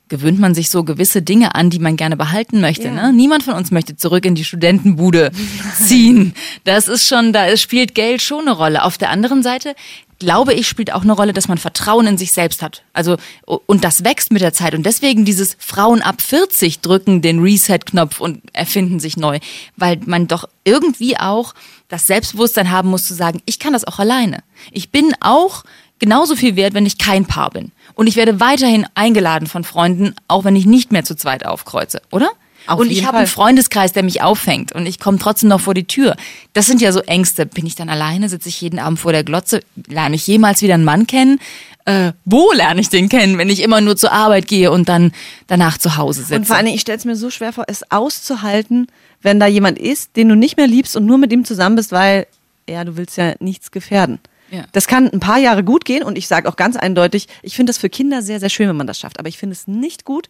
gewöhnt 0.08 0.38
man 0.38 0.54
sich 0.54 0.70
so 0.70 0.84
gewisse 0.84 1.22
Dinge 1.22 1.54
an, 1.54 1.70
die 1.70 1.78
man 1.78 1.96
gerne 1.96 2.16
behalten 2.16 2.60
möchte. 2.60 2.90
Ne? 2.90 3.12
Niemand 3.12 3.42
von 3.42 3.54
uns 3.54 3.70
möchte 3.70 3.96
zurück 3.96 4.24
in 4.24 4.34
die 4.34 4.44
Studentenbude 4.44 5.30
ziehen. 5.74 6.34
Das 6.64 6.88
ist 6.88 7.06
schon, 7.06 7.32
da 7.32 7.56
spielt 7.56 7.94
Geld 7.94 8.22
schon 8.22 8.42
eine 8.42 8.52
Rolle. 8.52 8.84
Auf 8.84 8.98
der 8.98 9.10
anderen 9.10 9.42
Seite 9.42 9.74
glaube 10.18 10.52
ich, 10.54 10.66
spielt 10.66 10.92
auch 10.92 11.02
eine 11.02 11.12
Rolle, 11.12 11.32
dass 11.32 11.48
man 11.48 11.58
Vertrauen 11.58 12.06
in 12.06 12.18
sich 12.18 12.32
selbst 12.32 12.62
hat. 12.62 12.82
Also, 12.92 13.16
und 13.44 13.84
das 13.84 14.04
wächst 14.04 14.32
mit 14.32 14.42
der 14.42 14.52
Zeit. 14.52 14.74
Und 14.74 14.84
deswegen 14.84 15.24
dieses 15.24 15.56
Frauen 15.58 16.02
ab 16.02 16.20
40 16.20 16.80
drücken 16.80 17.22
den 17.22 17.40
Reset-Knopf 17.40 18.20
und 18.20 18.42
erfinden 18.52 19.00
sich 19.00 19.16
neu. 19.16 19.38
Weil 19.76 20.00
man 20.06 20.26
doch 20.26 20.48
irgendwie 20.64 21.16
auch 21.16 21.54
das 21.88 22.06
Selbstbewusstsein 22.06 22.70
haben 22.70 22.90
muss 22.90 23.04
zu 23.04 23.14
sagen, 23.14 23.40
ich 23.46 23.58
kann 23.58 23.72
das 23.72 23.84
auch 23.84 23.98
alleine. 23.98 24.42
Ich 24.72 24.90
bin 24.90 25.14
auch 25.20 25.64
genauso 25.98 26.36
viel 26.36 26.56
wert, 26.56 26.74
wenn 26.74 26.86
ich 26.86 26.98
kein 26.98 27.24
Paar 27.24 27.50
bin. 27.50 27.72
Und 27.94 28.06
ich 28.06 28.16
werde 28.16 28.40
weiterhin 28.40 28.86
eingeladen 28.94 29.46
von 29.46 29.64
Freunden, 29.64 30.14
auch 30.28 30.44
wenn 30.44 30.56
ich 30.56 30.66
nicht 30.66 30.92
mehr 30.92 31.04
zu 31.04 31.16
zweit 31.16 31.46
aufkreuze, 31.46 32.02
oder? 32.10 32.30
Auf 32.68 32.80
und 32.80 32.90
ich 32.90 33.06
habe 33.06 33.18
einen. 33.18 33.26
Freundeskreis, 33.26 33.92
der 33.92 34.02
mich 34.02 34.22
auffängt 34.22 34.72
und 34.72 34.86
ich 34.86 35.00
komme 35.00 35.18
trotzdem 35.18 35.48
noch 35.48 35.60
vor 35.60 35.74
die 35.74 35.86
Tür. 35.86 36.16
Das 36.52 36.66
sind 36.66 36.80
ja 36.80 36.92
so 36.92 37.00
Ängste. 37.00 37.46
Bin 37.46 37.66
ich 37.66 37.74
dann 37.74 37.88
alleine? 37.88 38.28
Sitze 38.28 38.48
ich 38.48 38.60
jeden 38.60 38.78
Abend 38.78 39.00
vor 39.00 39.12
der 39.12 39.24
Glotze? 39.24 39.60
Lerne 39.86 40.16
ich 40.16 40.26
jemals 40.26 40.60
wieder 40.60 40.74
einen 40.74 40.84
Mann 40.84 41.06
kennen? 41.06 41.40
Äh, 41.86 42.12
wo 42.26 42.52
lerne 42.52 42.82
ich 42.82 42.90
den 42.90 43.08
kennen, 43.08 43.38
wenn 43.38 43.48
ich 43.48 43.62
immer 43.62 43.80
nur 43.80 43.96
zur 43.96 44.12
Arbeit 44.12 44.46
gehe 44.46 44.70
und 44.70 44.90
dann 44.90 45.12
danach 45.46 45.78
zu 45.78 45.96
Hause 45.96 46.20
sitze? 46.20 46.36
Und 46.36 46.46
vor 46.46 46.56
allen 46.56 46.66
Dingen, 46.66 46.76
ich 46.76 46.82
stelle 46.82 46.98
es 46.98 47.06
mir 47.06 47.16
so 47.16 47.30
schwer 47.30 47.54
vor, 47.54 47.64
es 47.66 47.90
auszuhalten, 47.90 48.88
wenn 49.22 49.40
da 49.40 49.46
jemand 49.46 49.78
ist, 49.78 50.14
den 50.16 50.28
du 50.28 50.36
nicht 50.36 50.58
mehr 50.58 50.66
liebst 50.66 50.96
und 50.96 51.06
nur 51.06 51.16
mit 51.16 51.32
ihm 51.32 51.46
zusammen 51.46 51.76
bist, 51.76 51.90
weil, 51.90 52.26
ja, 52.68 52.84
du 52.84 52.98
willst 52.98 53.16
ja 53.16 53.34
nichts 53.40 53.70
gefährden. 53.70 54.18
Ja. 54.50 54.64
Das 54.72 54.86
kann 54.86 55.08
ein 55.08 55.20
paar 55.20 55.38
Jahre 55.38 55.64
gut 55.64 55.84
gehen 55.84 56.02
und 56.02 56.18
ich 56.18 56.28
sage 56.28 56.48
auch 56.48 56.56
ganz 56.56 56.76
eindeutig, 56.76 57.26
ich 57.42 57.56
finde 57.56 57.70
das 57.70 57.78
für 57.78 57.88
Kinder 57.88 58.20
sehr, 58.22 58.40
sehr 58.40 58.50
schön, 58.50 58.68
wenn 58.68 58.76
man 58.76 58.86
das 58.86 58.98
schafft. 58.98 59.18
Aber 59.18 59.28
ich 59.28 59.38
finde 59.38 59.54
es 59.54 59.66
nicht 59.66 60.04
gut, 60.04 60.28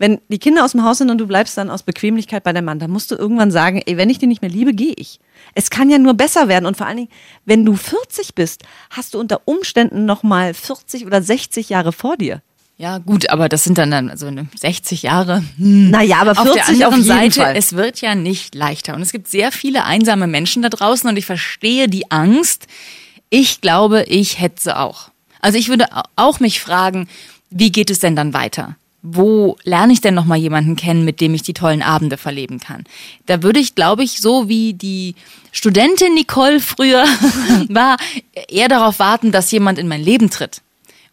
Wenn 0.00 0.18
die 0.30 0.38
Kinder 0.38 0.64
aus 0.64 0.72
dem 0.72 0.82
Haus 0.82 0.96
sind 0.96 1.10
und 1.10 1.18
du 1.18 1.26
bleibst 1.26 1.58
dann 1.58 1.68
aus 1.68 1.82
Bequemlichkeit 1.82 2.42
bei 2.42 2.54
deinem 2.54 2.64
Mann, 2.64 2.78
dann 2.78 2.90
musst 2.90 3.10
du 3.10 3.16
irgendwann 3.16 3.50
sagen, 3.50 3.82
ey, 3.84 3.98
wenn 3.98 4.08
ich 4.08 4.18
den 4.18 4.30
nicht 4.30 4.40
mehr 4.40 4.50
liebe, 4.50 4.72
gehe 4.72 4.94
ich. 4.96 5.20
Es 5.54 5.68
kann 5.68 5.90
ja 5.90 5.98
nur 5.98 6.14
besser 6.14 6.48
werden 6.48 6.64
und 6.64 6.78
vor 6.78 6.86
allen 6.86 6.96
Dingen, 6.96 7.10
wenn 7.44 7.66
du 7.66 7.76
40 7.76 8.34
bist, 8.34 8.62
hast 8.88 9.12
du 9.12 9.20
unter 9.20 9.42
Umständen 9.44 10.06
noch 10.06 10.22
mal 10.22 10.54
40 10.54 11.04
oder 11.04 11.20
60 11.20 11.68
Jahre 11.68 11.92
vor 11.92 12.16
dir. 12.16 12.40
Ja, 12.78 12.96
gut, 12.96 13.28
aber 13.28 13.50
das 13.50 13.62
sind 13.62 13.76
dann, 13.76 13.90
dann 13.90 14.08
also 14.08 14.32
60 14.56 15.02
Jahre. 15.02 15.44
Hm. 15.58 15.90
Naja, 15.90 16.16
aber 16.22 16.34
40 16.34 16.48
auf 16.48 16.54
der 16.54 16.66
anderen 16.66 16.84
auf 16.84 16.96
jeden 16.96 17.06
Seite, 17.06 17.40
Fall. 17.42 17.56
es 17.56 17.74
wird 17.74 18.00
ja 18.00 18.14
nicht 18.14 18.54
leichter. 18.54 18.94
Und 18.94 19.02
es 19.02 19.12
gibt 19.12 19.28
sehr 19.28 19.52
viele 19.52 19.84
einsame 19.84 20.26
Menschen 20.26 20.62
da 20.62 20.70
draußen 20.70 21.10
und 21.10 21.18
ich 21.18 21.26
verstehe 21.26 21.88
die 21.88 22.10
Angst. 22.10 22.68
Ich 23.28 23.60
glaube, 23.60 24.04
ich 24.04 24.40
hätte 24.40 24.62
sie 24.62 24.74
auch. 24.74 25.10
Also 25.42 25.58
ich 25.58 25.68
würde 25.68 25.88
auch 26.16 26.40
mich 26.40 26.62
fragen, 26.62 27.06
wie 27.50 27.70
geht 27.70 27.90
es 27.90 27.98
denn 27.98 28.16
dann 28.16 28.32
weiter? 28.32 28.76
Wo 29.02 29.56
lerne 29.64 29.94
ich 29.94 30.02
denn 30.02 30.14
noch 30.14 30.26
mal 30.26 30.36
jemanden 30.36 30.76
kennen, 30.76 31.06
mit 31.06 31.20
dem 31.22 31.32
ich 31.32 31.42
die 31.42 31.54
tollen 31.54 31.82
Abende 31.82 32.18
verleben 32.18 32.60
kann? 32.60 32.84
Da 33.26 33.42
würde 33.42 33.58
ich, 33.58 33.74
glaube 33.74 34.02
ich, 34.02 34.20
so 34.20 34.48
wie 34.48 34.74
die 34.74 35.14
Studentin 35.52 36.14
Nicole 36.14 36.60
früher 36.60 37.04
war, 37.68 37.96
eher 38.48 38.68
darauf 38.68 38.98
warten, 38.98 39.32
dass 39.32 39.50
jemand 39.50 39.78
in 39.78 39.88
mein 39.88 40.02
Leben 40.02 40.28
tritt. 40.28 40.60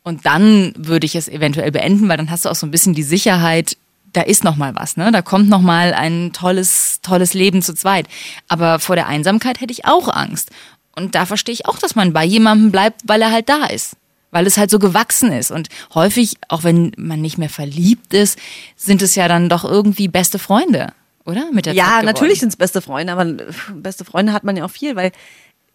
Und 0.03 0.25
dann 0.25 0.73
würde 0.77 1.05
ich 1.05 1.15
es 1.15 1.29
eventuell 1.29 1.71
beenden, 1.71 2.09
weil 2.09 2.17
dann 2.17 2.29
hast 2.29 2.45
du 2.45 2.49
auch 2.49 2.55
so 2.55 2.65
ein 2.65 2.71
bisschen 2.71 2.93
die 2.93 3.03
Sicherheit, 3.03 3.77
da 4.13 4.21
ist 4.21 4.43
noch 4.43 4.55
mal 4.55 4.73
was, 4.75 4.97
ne? 4.97 5.11
Da 5.11 5.21
kommt 5.21 5.49
noch 5.49 5.61
mal 5.61 5.93
ein 5.93 6.31
tolles, 6.33 6.99
tolles 7.01 7.33
Leben 7.33 7.61
zu 7.61 7.73
zweit. 7.73 8.07
Aber 8.47 8.79
vor 8.79 8.95
der 8.95 9.07
Einsamkeit 9.07 9.61
hätte 9.61 9.73
ich 9.73 9.85
auch 9.85 10.07
Angst. 10.07 10.49
Und 10.95 11.13
da 11.13 11.25
verstehe 11.25 11.53
ich 11.53 11.65
auch, 11.67 11.77
dass 11.77 11.95
man 11.95 12.13
bei 12.13 12.25
jemandem 12.25 12.71
bleibt, 12.71 13.01
weil 13.05 13.21
er 13.21 13.31
halt 13.31 13.49
da 13.49 13.65
ist. 13.65 13.95
Weil 14.31 14.45
es 14.45 14.57
halt 14.57 14.69
so 14.69 14.79
gewachsen 14.79 15.31
ist. 15.31 15.51
Und 15.51 15.69
häufig, 15.93 16.35
auch 16.49 16.63
wenn 16.63 16.91
man 16.97 17.21
nicht 17.21 17.37
mehr 17.37 17.49
verliebt 17.49 18.13
ist, 18.13 18.37
sind 18.75 19.01
es 19.01 19.15
ja 19.15 19.27
dann 19.27 19.49
doch 19.49 19.63
irgendwie 19.63 20.07
beste 20.07 20.37
Freunde, 20.37 20.93
oder? 21.25 21.49
Mit 21.51 21.65
der 21.65 21.73
Ja, 21.73 22.01
natürlich 22.03 22.39
sind 22.39 22.49
es 22.49 22.57
beste 22.57 22.81
Freunde, 22.81 23.13
aber 23.13 23.25
beste 23.73 24.03
Freunde 24.05 24.33
hat 24.33 24.43
man 24.43 24.57
ja 24.57 24.65
auch 24.65 24.71
viel, 24.71 24.95
weil 24.95 25.11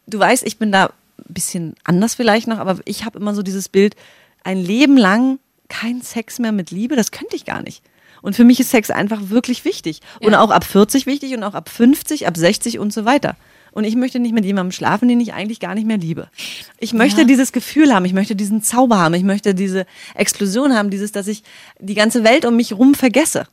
du 0.06 0.18
weißt, 0.18 0.46
ich 0.46 0.58
bin 0.58 0.70
da 0.70 0.86
ein 0.86 1.34
bisschen 1.34 1.74
anders 1.84 2.14
vielleicht 2.14 2.46
noch, 2.46 2.58
aber 2.58 2.78
ich 2.84 3.04
habe 3.04 3.18
immer 3.18 3.34
so 3.34 3.42
dieses 3.42 3.68
Bild, 3.68 3.96
ein 4.44 4.58
Leben 4.58 4.96
lang 4.96 5.38
kein 5.68 6.02
Sex 6.02 6.38
mehr 6.38 6.52
mit 6.52 6.70
Liebe, 6.70 6.96
das 6.96 7.10
könnte 7.10 7.36
ich 7.36 7.44
gar 7.44 7.62
nicht. 7.62 7.82
Und 8.20 8.36
für 8.36 8.44
mich 8.44 8.60
ist 8.60 8.70
Sex 8.70 8.90
einfach 8.90 9.30
wirklich 9.30 9.64
wichtig. 9.64 10.00
Und 10.20 10.32
Ja. 10.32 10.40
auch 10.40 10.50
ab 10.50 10.64
40 10.64 11.06
wichtig 11.06 11.34
und 11.34 11.42
auch 11.42 11.54
ab 11.54 11.68
50, 11.68 12.26
ab 12.26 12.36
60 12.36 12.78
und 12.78 12.92
so 12.92 13.04
weiter. 13.04 13.36
Und 13.72 13.84
ich 13.84 13.96
möchte 13.96 14.18
nicht 14.20 14.32
mit 14.34 14.44
jemandem 14.44 14.72
schlafen, 14.72 15.08
den 15.08 15.20
ich 15.20 15.32
eigentlich 15.32 15.58
gar 15.60 15.74
nicht 15.74 15.86
mehr 15.86 15.98
liebe. 15.98 16.28
Ich 16.78 16.92
möchte 16.92 17.22
Ja. 17.22 17.26
dieses 17.26 17.52
Gefühl 17.52 17.92
haben, 17.94 18.04
ich 18.04 18.12
möchte 18.12 18.36
diesen 18.36 18.62
Zauber 18.62 18.98
haben, 18.98 19.14
ich 19.14 19.22
möchte 19.24 19.54
diese 19.54 19.86
Explosion 20.14 20.74
haben, 20.74 20.90
dieses, 20.90 21.10
dass 21.12 21.26
ich 21.26 21.42
die 21.80 21.94
ganze 21.94 22.22
Welt 22.24 22.44
um 22.44 22.54
mich 22.56 22.72
rum 22.74 22.94
vergesse. 22.94 23.46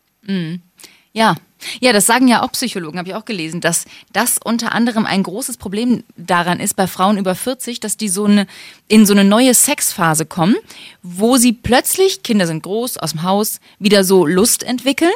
Ja, 1.14 1.36
ja, 1.82 1.92
das 1.92 2.06
sagen 2.06 2.28
ja 2.28 2.42
auch 2.44 2.52
Psychologen, 2.52 3.00
habe 3.00 3.10
ich 3.10 3.16
auch 3.16 3.26
gelesen, 3.26 3.60
dass 3.62 3.86
das 4.14 4.38
unter 4.44 4.74
anderem 4.74 5.06
ein 5.06 5.24
großes 5.24 5.58
Problem 5.58 6.04
daran 6.16 6.60
ist 6.60 6.76
bei 6.76 6.88
Frauen 6.88 7.18
über 7.18 7.36
40, 7.36 7.80
dass 7.80 7.98
die 7.98 8.08
so 8.10 8.26
eine 8.26 8.46
in 8.88 9.06
so 9.06 9.14
eine 9.14 9.24
neue 9.24 9.54
Sexphase 9.54 10.26
kommen, 10.26 10.56
wo 11.02 11.38
sie 11.38 11.52
plötzlich 11.54 12.22
Kinder 12.24 12.46
sind 12.48 12.64
groß 12.64 12.98
aus 12.98 13.12
dem 13.12 13.24
Haus 13.24 13.60
wieder 13.80 14.04
so 14.04 14.26
Lust 14.26 14.64
entwickeln. 14.64 15.12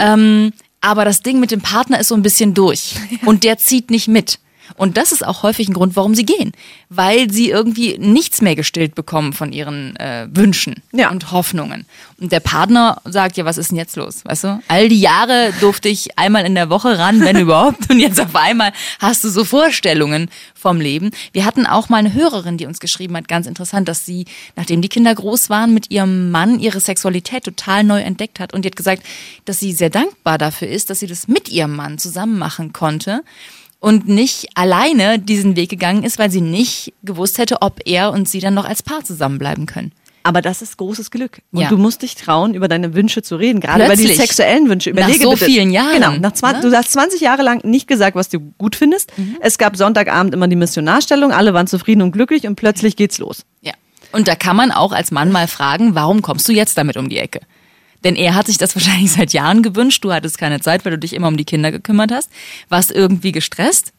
Ähm, 0.00 0.52
aber 0.80 1.04
das 1.04 1.22
Ding 1.22 1.40
mit 1.40 1.50
dem 1.50 1.60
Partner 1.60 1.98
ist 2.00 2.08
so 2.08 2.14
ein 2.14 2.22
bisschen 2.22 2.54
durch 2.54 2.94
und 3.24 3.44
der 3.44 3.58
zieht 3.58 3.90
nicht 3.90 4.08
mit. 4.08 4.38
Und 4.76 4.96
das 4.96 5.12
ist 5.12 5.26
auch 5.26 5.42
häufig 5.42 5.68
ein 5.68 5.74
Grund, 5.74 5.96
warum 5.96 6.14
sie 6.14 6.24
gehen, 6.24 6.52
weil 6.88 7.30
sie 7.30 7.50
irgendwie 7.50 7.96
nichts 7.98 8.40
mehr 8.42 8.56
gestillt 8.56 8.94
bekommen 8.94 9.32
von 9.32 9.52
ihren 9.52 9.96
äh, 9.96 10.28
Wünschen 10.32 10.82
Ja. 10.92 11.10
und 11.10 11.32
Hoffnungen. 11.32 11.86
Und 12.20 12.32
der 12.32 12.40
Partner 12.40 13.00
sagt, 13.04 13.36
ja, 13.36 13.44
was 13.44 13.58
ist 13.58 13.70
denn 13.70 13.78
jetzt 13.78 13.96
los? 13.96 14.24
Weißt 14.24 14.44
du? 14.44 14.60
All 14.68 14.88
die 14.88 15.00
Jahre 15.00 15.52
durfte 15.60 15.88
ich 15.88 16.18
einmal 16.18 16.44
in 16.44 16.54
der 16.54 16.68
Woche 16.70 16.98
ran, 16.98 17.20
wenn 17.20 17.36
überhaupt. 17.40 17.90
Und 17.90 17.98
jetzt 18.00 18.20
auf 18.20 18.34
einmal 18.34 18.72
hast 18.98 19.22
du 19.24 19.28
so 19.28 19.44
Vorstellungen 19.44 20.28
vom 20.54 20.80
Leben. 20.80 21.10
Wir 21.32 21.44
hatten 21.44 21.66
auch 21.66 21.88
mal 21.88 21.98
eine 21.98 22.14
Hörerin, 22.14 22.56
die 22.58 22.66
uns 22.66 22.80
geschrieben 22.80 23.16
hat, 23.16 23.28
ganz 23.28 23.46
interessant, 23.46 23.88
dass 23.88 24.04
sie, 24.04 24.24
nachdem 24.56 24.82
die 24.82 24.88
Kinder 24.88 25.14
groß 25.14 25.48
waren, 25.50 25.72
mit 25.74 25.90
ihrem 25.90 26.30
Mann 26.30 26.58
ihre 26.58 26.80
Sexualität 26.80 27.44
total 27.44 27.84
neu 27.84 28.00
entdeckt 28.00 28.40
hat. 28.40 28.52
Und 28.52 28.64
die 28.64 28.68
hat 28.68 28.76
gesagt, 28.76 29.02
dass 29.44 29.60
sie 29.60 29.72
sehr 29.72 29.90
dankbar 29.90 30.38
dafür 30.38 30.68
ist, 30.68 30.90
dass 30.90 31.00
sie 31.00 31.06
das 31.06 31.28
mit 31.28 31.48
ihrem 31.48 31.76
Mann 31.76 31.98
zusammen 31.98 32.38
machen 32.38 32.72
konnte 32.72 33.22
und 33.80 34.08
nicht 34.08 34.48
alleine 34.54 35.18
diesen 35.18 35.56
Weg 35.56 35.70
gegangen 35.70 36.02
ist, 36.02 36.18
weil 36.18 36.30
sie 36.30 36.40
nicht 36.40 36.92
gewusst 37.02 37.38
hätte, 37.38 37.62
ob 37.62 37.80
er 37.84 38.10
und 38.12 38.28
sie 38.28 38.40
dann 38.40 38.54
noch 38.54 38.64
als 38.64 38.82
Paar 38.82 39.04
zusammenbleiben 39.04 39.66
können. 39.66 39.92
Aber 40.24 40.42
das 40.42 40.60
ist 40.62 40.76
großes 40.76 41.10
Glück. 41.10 41.40
Und 41.52 41.60
Ja. 41.62 41.68
du 41.70 41.78
musst 41.78 42.02
dich 42.02 42.14
trauen, 42.16 42.52
über 42.52 42.68
deine 42.68 42.92
Wünsche 42.92 43.22
zu 43.22 43.36
reden, 43.36 43.60
gerade 43.60 43.84
über 43.86 43.94
die 43.96 44.02
Plötzlich. 44.04 44.18
sexuellen 44.28 44.68
Wünsche. 44.68 44.90
Nach 44.90 45.04
Überlege 45.04 45.24
so 45.24 45.30
bitte. 45.30 45.44
vielen 45.46 45.70
Jahren, 45.70 45.94
Genau. 45.94 46.12
Nach 46.18 46.32
20, 46.32 46.62
ne? 46.64 46.66
Mhm. 46.68 46.72
Du 46.72 46.76
hast 46.76 46.92
20 46.92 47.20
Jahre 47.20 47.42
lang 47.42 47.64
nicht 47.64 47.86
gesagt, 47.88 48.14
was 48.16 48.28
du 48.28 48.40
gut 48.58 48.76
findest. 48.76 49.10
Es 49.40 49.56
gab 49.56 49.76
Sonntagabend 49.76 50.34
immer 50.34 50.48
die 50.48 50.56
Missionarstellung, 50.56 51.32
alle 51.32 51.54
waren 51.54 51.66
zufrieden 51.66 52.02
und 52.02 52.12
glücklich 52.12 52.46
und 52.46 52.56
plötzlich 52.56 52.96
geht's 52.96 53.18
los. 53.18 53.44
Ja. 53.62 53.72
Und 54.12 54.26
da 54.28 54.34
kann 54.34 54.56
man 54.56 54.70
auch 54.70 54.92
als 54.92 55.12
Mann 55.12 55.30
mal 55.30 55.46
fragen, 55.48 55.94
warum 55.94 56.20
kommst 56.20 56.46
du 56.48 56.52
jetzt 56.52 56.76
damit 56.76 56.96
um 56.96 57.08
die 57.08 57.18
Ecke? 57.18 57.40
Denn 58.04 58.16
er 58.16 58.34
hat 58.34 58.46
sich 58.46 58.58
das 58.58 58.74
wahrscheinlich 58.76 59.12
seit 59.12 59.32
Jahren 59.32 59.62
gewünscht. 59.62 60.04
Du 60.04 60.12
hattest 60.12 60.38
keine 60.38 60.60
Zeit, 60.60 60.84
weil 60.84 60.92
du 60.92 60.98
dich 60.98 61.12
immer 61.12 61.28
um 61.28 61.36
die 61.36 61.44
Kinder 61.44 61.70
gekümmert 61.70 62.12
hast. 62.12 62.30
Warst 62.68 62.90
irgendwie 62.90 63.32
gestresst. 63.32 63.92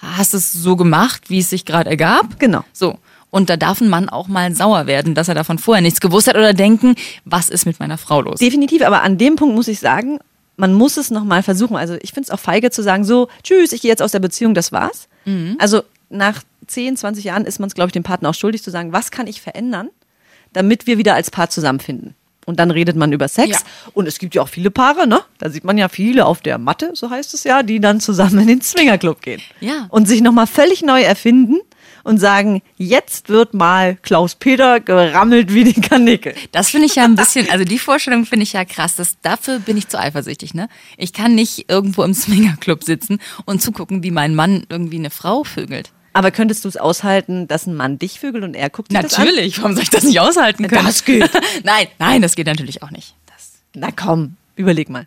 Hast 0.00 0.34
es 0.34 0.52
so 0.52 0.76
gemacht, 0.76 1.28
wie 1.28 1.40
es 1.40 1.50
sich 1.50 1.64
gerade 1.64 1.90
ergab. 1.90 2.38
Genau. 2.38 2.64
So. 2.72 2.98
Und 3.30 3.50
da 3.50 3.56
darf 3.56 3.80
ein 3.80 3.88
Mann 3.88 4.08
auch 4.08 4.28
mal 4.28 4.54
sauer 4.54 4.86
werden, 4.86 5.14
dass 5.14 5.28
er 5.28 5.34
davon 5.34 5.58
vorher 5.58 5.82
nichts 5.82 6.00
gewusst 6.00 6.28
hat 6.28 6.36
oder 6.36 6.54
denken, 6.54 6.94
was 7.24 7.50
ist 7.50 7.66
mit 7.66 7.78
meiner 7.78 7.98
Frau 7.98 8.22
los? 8.22 8.38
Definitiv, 8.38 8.82
aber 8.82 9.02
an 9.02 9.18
dem 9.18 9.36
Punkt 9.36 9.54
muss 9.54 9.68
ich 9.68 9.80
sagen, 9.80 10.18
man 10.56 10.72
muss 10.72 10.96
es 10.96 11.10
nochmal 11.10 11.42
versuchen. 11.42 11.76
Also 11.76 11.96
ich 12.00 12.12
finde 12.12 12.28
es 12.28 12.30
auch 12.30 12.40
feige 12.40 12.70
zu 12.70 12.82
sagen, 12.82 13.04
so, 13.04 13.28
tschüss, 13.42 13.72
ich 13.72 13.82
gehe 13.82 13.90
jetzt 13.90 14.02
aus 14.02 14.12
der 14.12 14.18
Beziehung, 14.18 14.54
das 14.54 14.72
war's. 14.72 15.08
Mhm. 15.26 15.56
Also 15.58 15.82
nach 16.08 16.42
10, 16.66 16.96
20 16.96 17.24
Jahren 17.24 17.44
ist 17.44 17.58
man 17.60 17.68
es, 17.68 17.74
glaube 17.74 17.88
ich, 17.88 17.92
dem 17.92 18.02
Partner 18.02 18.30
auch 18.30 18.34
schuldig 18.34 18.62
zu 18.62 18.70
sagen, 18.70 18.92
was 18.92 19.10
kann 19.10 19.26
ich 19.26 19.40
verändern, 19.40 19.90
damit 20.52 20.86
wir 20.86 20.98
wieder 20.98 21.14
als 21.14 21.30
Paar 21.30 21.50
zusammenfinden. 21.50 22.14
Und 22.48 22.58
dann 22.58 22.70
redet 22.70 22.96
man 22.96 23.12
über 23.12 23.28
Sex. 23.28 23.50
Ja. 23.50 23.58
Und 23.92 24.08
es 24.08 24.18
gibt 24.18 24.34
ja 24.34 24.40
auch 24.40 24.48
viele 24.48 24.70
Paare, 24.70 25.06
ne? 25.06 25.20
Da 25.36 25.50
sieht 25.50 25.64
man 25.64 25.76
ja 25.76 25.90
viele 25.90 26.24
auf 26.24 26.40
der 26.40 26.56
Matte, 26.56 26.92
so 26.94 27.10
heißt 27.10 27.34
es 27.34 27.44
ja, 27.44 27.62
die 27.62 27.78
dann 27.78 28.00
zusammen 28.00 28.38
in 28.38 28.46
den 28.46 28.62
Swingerclub 28.62 29.20
gehen. 29.20 29.42
Ja. 29.60 29.84
Und 29.90 30.08
sich 30.08 30.22
nochmal 30.22 30.46
völlig 30.46 30.80
neu 30.80 31.02
erfinden 31.02 31.58
und 32.04 32.16
sagen, 32.16 32.62
jetzt 32.78 33.28
wird 33.28 33.52
mal 33.52 33.96
Klaus 33.96 34.34
Peter 34.34 34.80
gerammelt 34.80 35.52
wie 35.52 35.64
die 35.64 35.78
Kanickel. 35.78 36.34
Das 36.50 36.70
finde 36.70 36.86
ich 36.86 36.94
ja 36.94 37.04
ein 37.04 37.16
bisschen, 37.16 37.50
also 37.50 37.66
die 37.66 37.78
Vorstellung 37.78 38.24
finde 38.24 38.44
ich 38.44 38.54
ja 38.54 38.64
krass. 38.64 38.96
Das, 38.96 39.20
dafür 39.20 39.58
bin 39.58 39.76
ich 39.76 39.88
zu 39.88 40.00
eifersüchtig, 40.00 40.54
ne? 40.54 40.70
Ich 40.96 41.12
kann 41.12 41.34
nicht 41.34 41.70
irgendwo 41.70 42.02
im 42.02 42.14
Swingerclub 42.14 42.82
sitzen 42.82 43.18
und 43.44 43.60
zugucken, 43.60 44.02
wie 44.02 44.10
mein 44.10 44.34
Mann 44.34 44.64
irgendwie 44.70 44.96
eine 44.96 45.10
Frau 45.10 45.44
vögelt. 45.44 45.92
Aber 46.18 46.32
könntest 46.32 46.64
du 46.64 46.68
es 46.68 46.76
aushalten, 46.76 47.46
dass 47.46 47.68
ein 47.68 47.76
Mann 47.76 47.96
dich 48.00 48.18
vögelt 48.18 48.42
und 48.42 48.54
er 48.54 48.70
guckt 48.70 48.90
sich 48.90 49.00
das 49.00 49.14
an? 49.14 49.24
Natürlich, 49.24 49.56
warum 49.58 49.74
soll 49.74 49.84
ich 49.84 49.90
das 49.90 50.02
nicht 50.02 50.18
aushalten 50.18 50.66
können? 50.66 50.84
Das 50.84 51.04
geht. 51.04 51.30
nein, 51.62 51.86
nein, 52.00 52.22
das 52.22 52.34
geht 52.34 52.48
natürlich 52.48 52.82
auch 52.82 52.90
nicht. 52.90 53.14
Das 53.26 53.52
Na 53.74 53.92
komm, 53.92 54.34
überleg 54.56 54.90
mal. 54.90 55.06